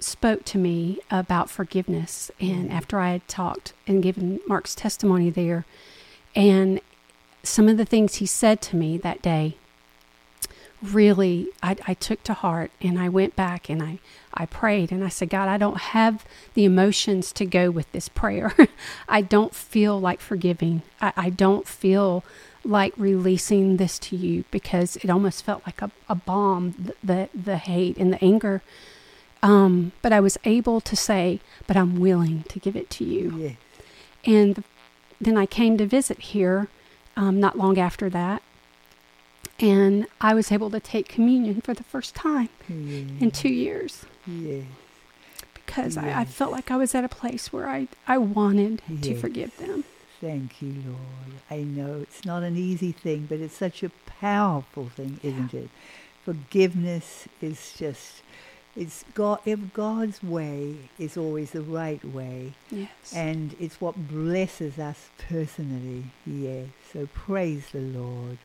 spoke 0.00 0.44
to 0.46 0.58
me 0.58 0.98
about 1.10 1.50
forgiveness. 1.50 2.30
And 2.40 2.70
after 2.70 2.98
I 2.98 3.10
had 3.10 3.28
talked 3.28 3.72
and 3.86 4.02
given 4.02 4.40
Mark's 4.46 4.74
testimony 4.74 5.30
there, 5.30 5.64
and 6.34 6.80
some 7.42 7.68
of 7.68 7.76
the 7.76 7.84
things 7.84 8.16
he 8.16 8.26
said 8.26 8.60
to 8.60 8.76
me 8.76 8.98
that 8.98 9.22
day 9.22 9.56
really 10.82 11.48
I, 11.62 11.76
I 11.86 11.94
took 11.94 12.22
to 12.24 12.34
heart 12.34 12.70
and 12.80 12.98
I 12.98 13.08
went 13.08 13.34
back 13.36 13.68
and 13.68 13.82
I, 13.82 13.98
I 14.34 14.46
prayed 14.46 14.92
and 14.92 15.04
I 15.04 15.08
said, 15.08 15.30
God, 15.30 15.48
I 15.48 15.56
don't 15.56 15.78
have 15.78 16.24
the 16.54 16.64
emotions 16.64 17.32
to 17.32 17.46
go 17.46 17.70
with 17.70 17.90
this 17.92 18.08
prayer. 18.08 18.54
I 19.08 19.22
don't 19.22 19.54
feel 19.54 19.98
like 20.00 20.20
forgiving. 20.20 20.82
I, 21.00 21.12
I 21.16 21.30
don't 21.30 21.66
feel 21.66 22.24
like 22.68 22.92
releasing 22.96 23.76
this 23.76 23.98
to 24.00 24.16
you 24.16 24.44
because 24.50 24.96
it 24.96 25.10
almost 25.10 25.44
felt 25.44 25.62
like 25.66 25.80
a, 25.82 25.90
a 26.08 26.14
bomb, 26.14 26.94
the, 27.02 27.28
the, 27.34 27.56
hate 27.58 27.96
and 27.96 28.12
the 28.12 28.22
anger. 28.24 28.62
Um, 29.42 29.92
but 30.02 30.12
I 30.12 30.20
was 30.20 30.36
able 30.44 30.80
to 30.80 30.96
say, 30.96 31.40
but 31.66 31.76
I'm 31.76 32.00
willing 32.00 32.44
to 32.48 32.58
give 32.58 32.74
it 32.76 32.90
to 32.90 33.04
you. 33.04 33.36
Yes. 33.36 33.56
And 34.24 34.64
then 35.20 35.36
I 35.36 35.46
came 35.46 35.78
to 35.78 35.86
visit 35.86 36.18
here 36.18 36.68
um, 37.16 37.38
not 37.40 37.56
long 37.56 37.78
after 37.78 38.10
that. 38.10 38.42
And 39.58 40.06
I 40.20 40.34
was 40.34 40.52
able 40.52 40.68
to 40.70 40.80
take 40.80 41.08
communion 41.08 41.60
for 41.62 41.72
the 41.72 41.84
first 41.84 42.14
time 42.14 42.48
Yes. 42.68 43.08
in 43.20 43.30
two 43.30 43.48
years 43.48 44.04
Yes. 44.26 44.64
because 45.54 45.96
I, 45.96 46.20
I 46.20 46.24
felt 46.26 46.52
like 46.52 46.70
I 46.70 46.76
was 46.76 46.94
at 46.94 47.04
a 47.04 47.08
place 47.08 47.52
where 47.52 47.68
I, 47.68 47.88
I 48.06 48.18
wanted 48.18 48.82
to 49.02 49.14
forgive 49.16 49.56
them. 49.56 49.84
Thank 50.20 50.62
you, 50.62 50.74
Lord. 50.86 51.40
I 51.50 51.58
know 51.62 52.00
it's 52.02 52.24
not 52.24 52.42
an 52.42 52.56
easy 52.56 52.92
thing, 52.92 53.26
but 53.28 53.40
it's 53.40 53.56
such 53.56 53.82
a 53.82 53.90
powerful 54.06 54.88
thing, 54.88 55.20
isn't 55.22 55.52
it? 55.52 55.68
Forgiveness 56.24 57.28
is 57.40 57.74
just, 57.78 58.22
it's 58.74 59.04
God, 59.14 59.40
if 59.44 59.72
God's 59.74 60.22
way 60.22 60.76
is 60.98 61.16
always 61.16 61.50
the 61.52 61.60
right 61.62 62.02
way, 62.04 62.54
Yes. 62.70 62.88
and 63.14 63.54
it's 63.60 63.80
what 63.80 64.08
blesses 64.08 64.78
us 64.78 65.10
personally. 65.28 66.04
Yes. 66.26 66.68
So 66.92 67.06
praise 67.12 67.66
the 67.72 67.80
Lord. 67.80 68.38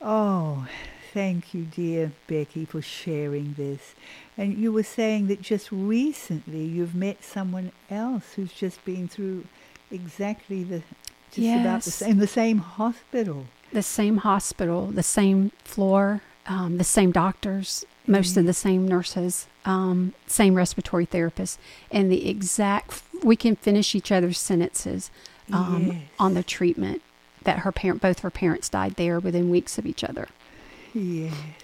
Oh, 0.00 0.68
thank 1.12 1.54
you, 1.54 1.62
dear 1.64 2.12
Becky, 2.26 2.64
for 2.64 2.82
sharing 2.82 3.54
this. 3.54 3.94
And 4.36 4.56
you 4.58 4.72
were 4.72 4.82
saying 4.82 5.26
that 5.28 5.40
just 5.42 5.70
recently 5.72 6.64
you've 6.64 6.94
met 6.94 7.24
someone 7.24 7.72
else 7.90 8.34
who's 8.34 8.52
just 8.52 8.84
been 8.84 9.08
through 9.08 9.44
exactly 9.90 10.62
the 10.64 10.82
just 11.30 11.56
about 11.56 11.82
the 11.82 11.90
Yes. 11.90 11.94
same 11.94 12.18
the 12.18 12.26
same 12.26 12.58
hospital. 12.58 13.46
the 13.72 13.82
same 13.82 14.18
hospital, 14.18 14.86
the 14.86 15.02
same 15.02 15.50
floor, 15.64 16.22
um, 16.46 16.78
the 16.78 16.84
same 16.84 17.12
doctors, 17.12 17.84
most 18.06 18.36
of 18.38 18.46
the 18.46 18.54
same 18.54 18.88
nurses, 18.88 19.46
um, 19.66 20.14
same 20.26 20.54
respiratory 20.54 21.06
therapists, 21.06 21.58
and 21.90 22.10
the 22.10 22.28
exact. 22.28 23.02
We 23.22 23.36
can 23.36 23.56
finish 23.56 23.94
each 23.94 24.10
other's 24.12 24.38
sentences 24.38 25.10
um, 25.52 25.88
Yes. 25.88 25.96
on 26.18 26.34
the 26.34 26.42
treatment 26.42 27.02
that 27.44 27.60
her 27.60 27.72
parent, 27.72 28.00
both 28.00 28.20
her 28.20 28.30
parents 28.30 28.68
died 28.68 28.94
there 28.94 29.18
within 29.20 29.50
weeks 29.50 29.76
of 29.78 29.84
each 29.86 30.02
other. 30.04 30.28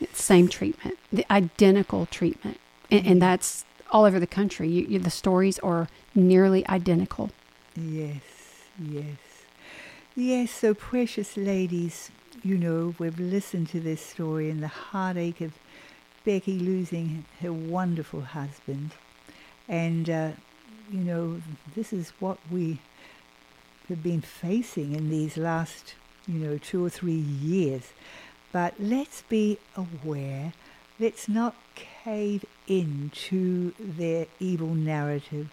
It's 0.01 0.23
same 0.23 0.49
treatment, 0.49 0.99
the 1.13 1.27
identical 1.31 2.07
treatment, 2.07 2.59
and, 2.91 3.07
and 3.07 3.23
that's 3.23 3.65
all 3.91 4.05
over 4.05 4.19
the 4.19 4.27
country. 4.27 4.69
You, 4.69 4.87
you, 4.87 4.99
the 4.99 5.11
stories 5.11 5.59
are 5.61 5.89
nearly 6.15 6.67
identical. 6.69 7.31
Yes, 7.77 8.23
yes. 8.79 9.17
Yes, 10.17 10.51
so 10.51 10.75
precious 10.75 11.37
ladies, 11.37 12.11
you 12.43 12.57
know, 12.57 12.95
we've 12.99 13.19
listened 13.19 13.69
to 13.71 13.81
this 13.81 14.01
story 14.01 14.49
and 14.49 14.63
the 14.63 14.69
heartache 14.69 15.41
of 15.41 15.53
Becky 16.25 16.59
losing 16.59 17.25
her 17.41 17.53
wonderful 17.53 18.21
husband. 18.21 18.93
And, 19.69 20.09
uh, 20.09 20.31
you 20.91 21.01
know, 21.01 21.41
this 21.75 21.93
is 21.93 22.13
what 22.21 22.39
we 22.51 22.79
have 23.89 24.03
been 24.03 24.21
facing 24.21 24.95
in 24.95 25.11
these 25.11 25.37
last, 25.37 25.95
you 26.27 26.39
know, 26.39 26.59
two 26.59 26.85
or 26.85 26.91
three 26.91 27.13
years. 27.13 27.93
But 28.55 28.75
let's 28.79 29.23
be 29.23 29.59
aware, 29.77 30.53
let's 31.01 31.29
not 31.29 31.57
cave 31.75 32.45
into 32.69 33.73
their 33.81 34.27
evil 34.39 34.77
narrative. 34.77 35.51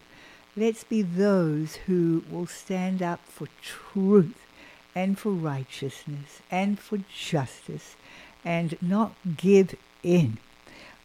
Let's 0.56 0.84
be 0.84 1.02
those 1.02 1.74
who 1.86 2.22
will 2.30 2.46
stand 2.46 3.02
up 3.02 3.18
for 3.26 3.48
truth 3.60 4.46
and 4.94 5.18
for 5.18 5.32
righteousness 5.32 6.42
and 6.48 6.78
for 6.78 7.00
justice 7.12 7.96
and 8.44 8.80
not 8.80 9.16
give 9.36 9.74
in. 10.04 10.38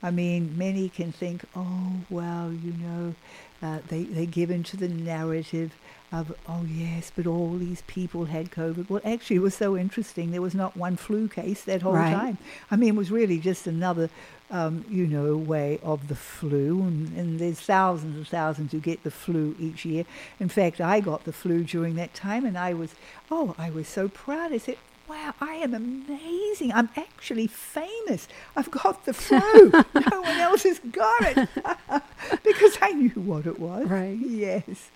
I 0.04 0.12
mean, 0.12 0.56
many 0.56 0.90
can 0.90 1.12
think, 1.12 1.46
oh, 1.56 1.94
well, 2.12 2.52
you 2.54 2.74
know, 2.74 3.16
uh, 3.64 3.80
they, 3.88 4.04
they 4.04 4.28
give 4.28 4.52
into 4.52 4.78
the 4.78 4.88
narrative 4.88 5.74
of, 6.12 6.34
oh, 6.48 6.66
yes, 6.70 7.12
but 7.16 7.28
all 7.28 7.58
these 7.58 7.82
people 7.88 8.26
had 8.26 8.50
COVID. 8.52 8.90
Well, 8.90 9.02
actually, 9.04 9.36
it 9.38 9.42
was 9.42 9.56
so 9.56 9.76
interesting. 9.76 10.32
There 10.32 10.42
was 10.42 10.56
not 10.56 10.78
one 10.78 10.96
flu 10.96 11.28
case 11.28 11.64
that 11.66 11.82
whole 11.82 11.94
Right. 11.94 12.14
time. 12.14 12.38
I 12.72 12.76
mean, 12.78 12.90
it 12.90 12.98
was 12.98 13.12
really 13.12 13.40
just 13.40 13.68
another, 13.68 14.10
um, 14.50 14.86
you 14.90 15.06
know, 15.06 15.36
way 15.36 15.80
of 15.84 16.08
the 16.08 16.16
flu. 16.16 16.82
And, 16.82 17.16
and 17.18 17.40
there's 17.40 17.60
thousands 17.60 18.16
and 18.16 18.28
thousands 18.28 18.72
who 18.72 18.80
get 18.80 19.04
the 19.04 19.12
flu 19.12 19.56
each 19.60 19.84
year. 19.84 20.06
In 20.40 20.48
fact, 20.48 20.80
I 20.80 21.02
got 21.02 21.26
the 21.26 21.34
flu 21.34 21.64
during 21.66 21.96
that 21.96 22.14
time, 22.14 22.46
and 22.46 22.58
I 22.58 22.74
was, 22.74 22.96
oh, 23.30 23.54
I 23.58 23.70
was 23.70 23.88
so 23.90 24.08
proud. 24.08 24.54
I 24.54 24.60
said, 24.60 24.78
wow, 25.10 25.34
I 25.42 25.56
am 25.56 25.74
amazing. 25.74 26.72
I'm 26.72 26.90
actually 26.96 27.48
famous. 27.48 28.30
I've 28.56 28.72
got 28.72 29.06
the 29.06 29.14
flu. 29.26 29.40
no 29.72 30.22
one 30.22 30.38
else 30.40 30.64
has 30.64 30.80
got 30.80 31.22
it. 31.38 31.50
because 32.44 32.78
I 32.82 32.92
knew 32.94 33.10
what 33.22 33.46
it 33.46 33.60
was. 33.60 33.88
Right. 33.88 34.18
Yes. 34.18 34.90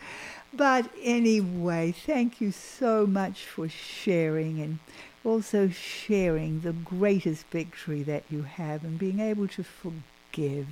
But 0.53 0.89
anyway, 1.01 1.93
thank 1.93 2.41
you 2.41 2.51
so 2.51 3.07
much 3.07 3.45
for 3.45 3.69
sharing 3.69 4.59
and 4.59 4.79
also 5.23 5.69
sharing 5.69 6.61
the 6.61 6.73
greatest 6.73 7.45
victory 7.47 8.03
that 8.03 8.23
you 8.29 8.43
have 8.43 8.83
and 8.83 8.99
being 8.99 9.19
able 9.19 9.47
to 9.49 9.63
forgive. 9.63 10.67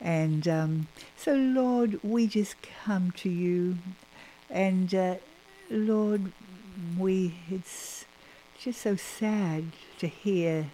And 0.00 0.46
um, 0.46 0.88
so, 1.16 1.34
Lord, 1.34 2.00
we 2.02 2.26
just 2.26 2.56
come 2.84 3.10
to 3.12 3.28
you. 3.30 3.78
And 4.50 4.94
uh, 4.94 5.16
Lord, 5.70 6.32
we 6.98 7.34
it's 7.50 8.04
just 8.58 8.80
so 8.80 8.96
sad 8.96 9.72
to 9.98 10.06
hear 10.06 10.70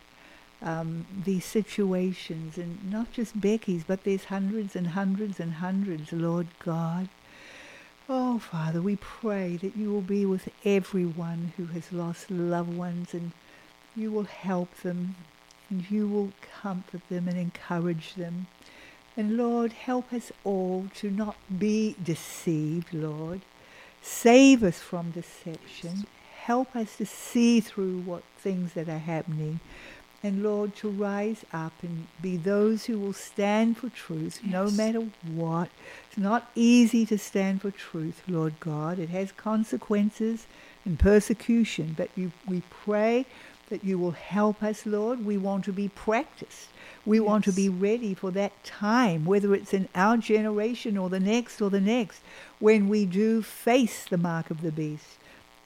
um, 0.62 1.06
these 1.24 1.44
situations, 1.44 2.56
and 2.56 2.90
not 2.90 3.12
just 3.12 3.40
Becky's, 3.40 3.84
but 3.84 4.04
there's 4.04 4.24
hundreds 4.24 4.74
and 4.74 4.88
hundreds 4.88 5.38
and 5.38 5.54
hundreds, 5.54 6.12
Lord 6.12 6.48
God. 6.58 7.08
Oh, 8.08 8.38
Father, 8.38 8.80
we 8.80 8.94
pray 8.94 9.56
that 9.56 9.76
you 9.76 9.90
will 9.90 10.00
be 10.00 10.24
with 10.24 10.48
everyone 10.64 11.52
who 11.56 11.66
has 11.66 11.92
lost 11.92 12.30
loved 12.30 12.72
ones 12.72 13.12
and 13.12 13.32
you 13.96 14.12
will 14.12 14.24
help 14.24 14.72
them 14.82 15.16
and 15.68 15.90
you 15.90 16.06
will 16.06 16.30
comfort 16.62 17.00
them 17.08 17.26
and 17.26 17.36
encourage 17.36 18.14
them. 18.14 18.46
And 19.16 19.36
Lord, 19.36 19.72
help 19.72 20.12
us 20.12 20.30
all 20.44 20.86
to 20.96 21.10
not 21.10 21.34
be 21.58 21.96
deceived, 22.00 22.94
Lord. 22.94 23.40
Save 24.00 24.62
us 24.62 24.78
from 24.78 25.10
deception. 25.10 26.06
Help 26.44 26.76
us 26.76 26.98
to 26.98 27.06
see 27.06 27.58
through 27.58 28.02
what 28.02 28.22
things 28.38 28.74
that 28.74 28.88
are 28.88 28.98
happening. 28.98 29.58
And 30.22 30.42
Lord, 30.42 30.74
to 30.76 30.88
rise 30.88 31.44
up 31.52 31.72
and 31.82 32.06
be 32.20 32.36
those 32.36 32.86
who 32.86 32.98
will 32.98 33.12
stand 33.12 33.76
for 33.76 33.88
truth 33.88 34.40
no 34.44 34.70
matter 34.70 35.06
what. 35.26 35.68
It's 36.08 36.18
not 36.18 36.50
easy 36.54 37.06
to 37.06 37.18
stand 37.18 37.62
for 37.62 37.70
truth, 37.70 38.22
Lord 38.26 38.58
God. 38.58 38.98
It 38.98 39.10
has 39.10 39.30
consequences 39.32 40.46
and 40.84 40.98
persecution. 40.98 41.94
But 41.96 42.10
you, 42.16 42.32
we 42.46 42.62
pray 42.70 43.26
that 43.68 43.84
you 43.84 43.98
will 43.98 44.12
help 44.12 44.62
us, 44.62 44.86
Lord. 44.86 45.24
We 45.24 45.36
want 45.36 45.64
to 45.66 45.72
be 45.72 45.88
practiced. 45.88 46.68
We 47.04 47.20
want 47.20 47.44
to 47.44 47.52
be 47.52 47.68
ready 47.68 48.14
for 48.14 48.30
that 48.32 48.64
time, 48.64 49.24
whether 49.24 49.54
it's 49.54 49.74
in 49.74 49.88
our 49.94 50.16
generation 50.16 50.96
or 50.96 51.08
the 51.08 51.20
next 51.20 51.60
or 51.60 51.70
the 51.70 51.80
next, 51.80 52.20
when 52.58 52.88
we 52.88 53.06
do 53.06 53.42
face 53.42 54.04
the 54.04 54.18
mark 54.18 54.50
of 54.50 54.62
the 54.62 54.72
beast 54.72 55.18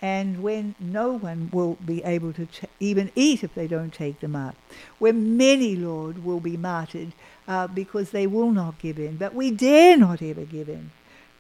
and 0.03 0.43
when 0.43 0.75
no 0.81 1.13
one 1.13 1.51
will 1.53 1.77
be 1.85 2.03
able 2.05 2.33
to 2.33 2.47
t- 2.47 2.67
even 2.79 3.11
eat 3.15 3.45
if 3.45 3.55
they 3.55 3.67
don't 3.67 3.93
take 3.93 4.21
the 4.21 4.29
mark, 4.29 4.55
when 4.99 5.37
many, 5.37 5.77
Lord, 5.77 6.25
will 6.25 6.41
be 6.41 6.57
martyred 6.57 7.13
uh, 7.47 7.67
because 7.67 8.11
they 8.11 8.27
will 8.27 8.51
not 8.51 8.79
give 8.79 8.99
in. 8.99 9.17
But 9.17 9.35
we 9.35 9.51
dare 9.51 9.97
not 9.97 10.23
ever 10.23 10.45
give 10.45 10.69
in. 10.69 10.91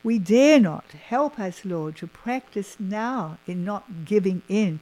We 0.03 0.19
dare 0.19 0.61
not. 0.61 0.85
Help 0.93 1.39
us, 1.39 1.65
Lord, 1.65 1.97
to 1.97 2.07
practice 2.07 2.77
now 2.79 3.39
in 3.47 3.65
not 3.65 4.05
giving 4.05 4.43
in. 4.49 4.81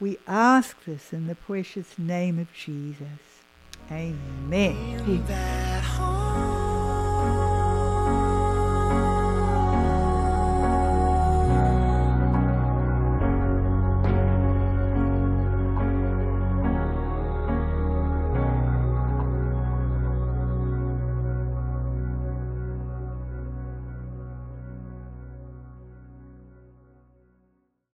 We 0.00 0.18
ask 0.26 0.84
this 0.84 1.12
in 1.12 1.26
the 1.26 1.34
precious 1.34 1.98
name 1.98 2.38
of 2.38 2.52
Jesus. 2.52 3.06
Amen. 3.90 5.00
In 5.06 5.26
that 5.26 5.82
home. 5.84 6.63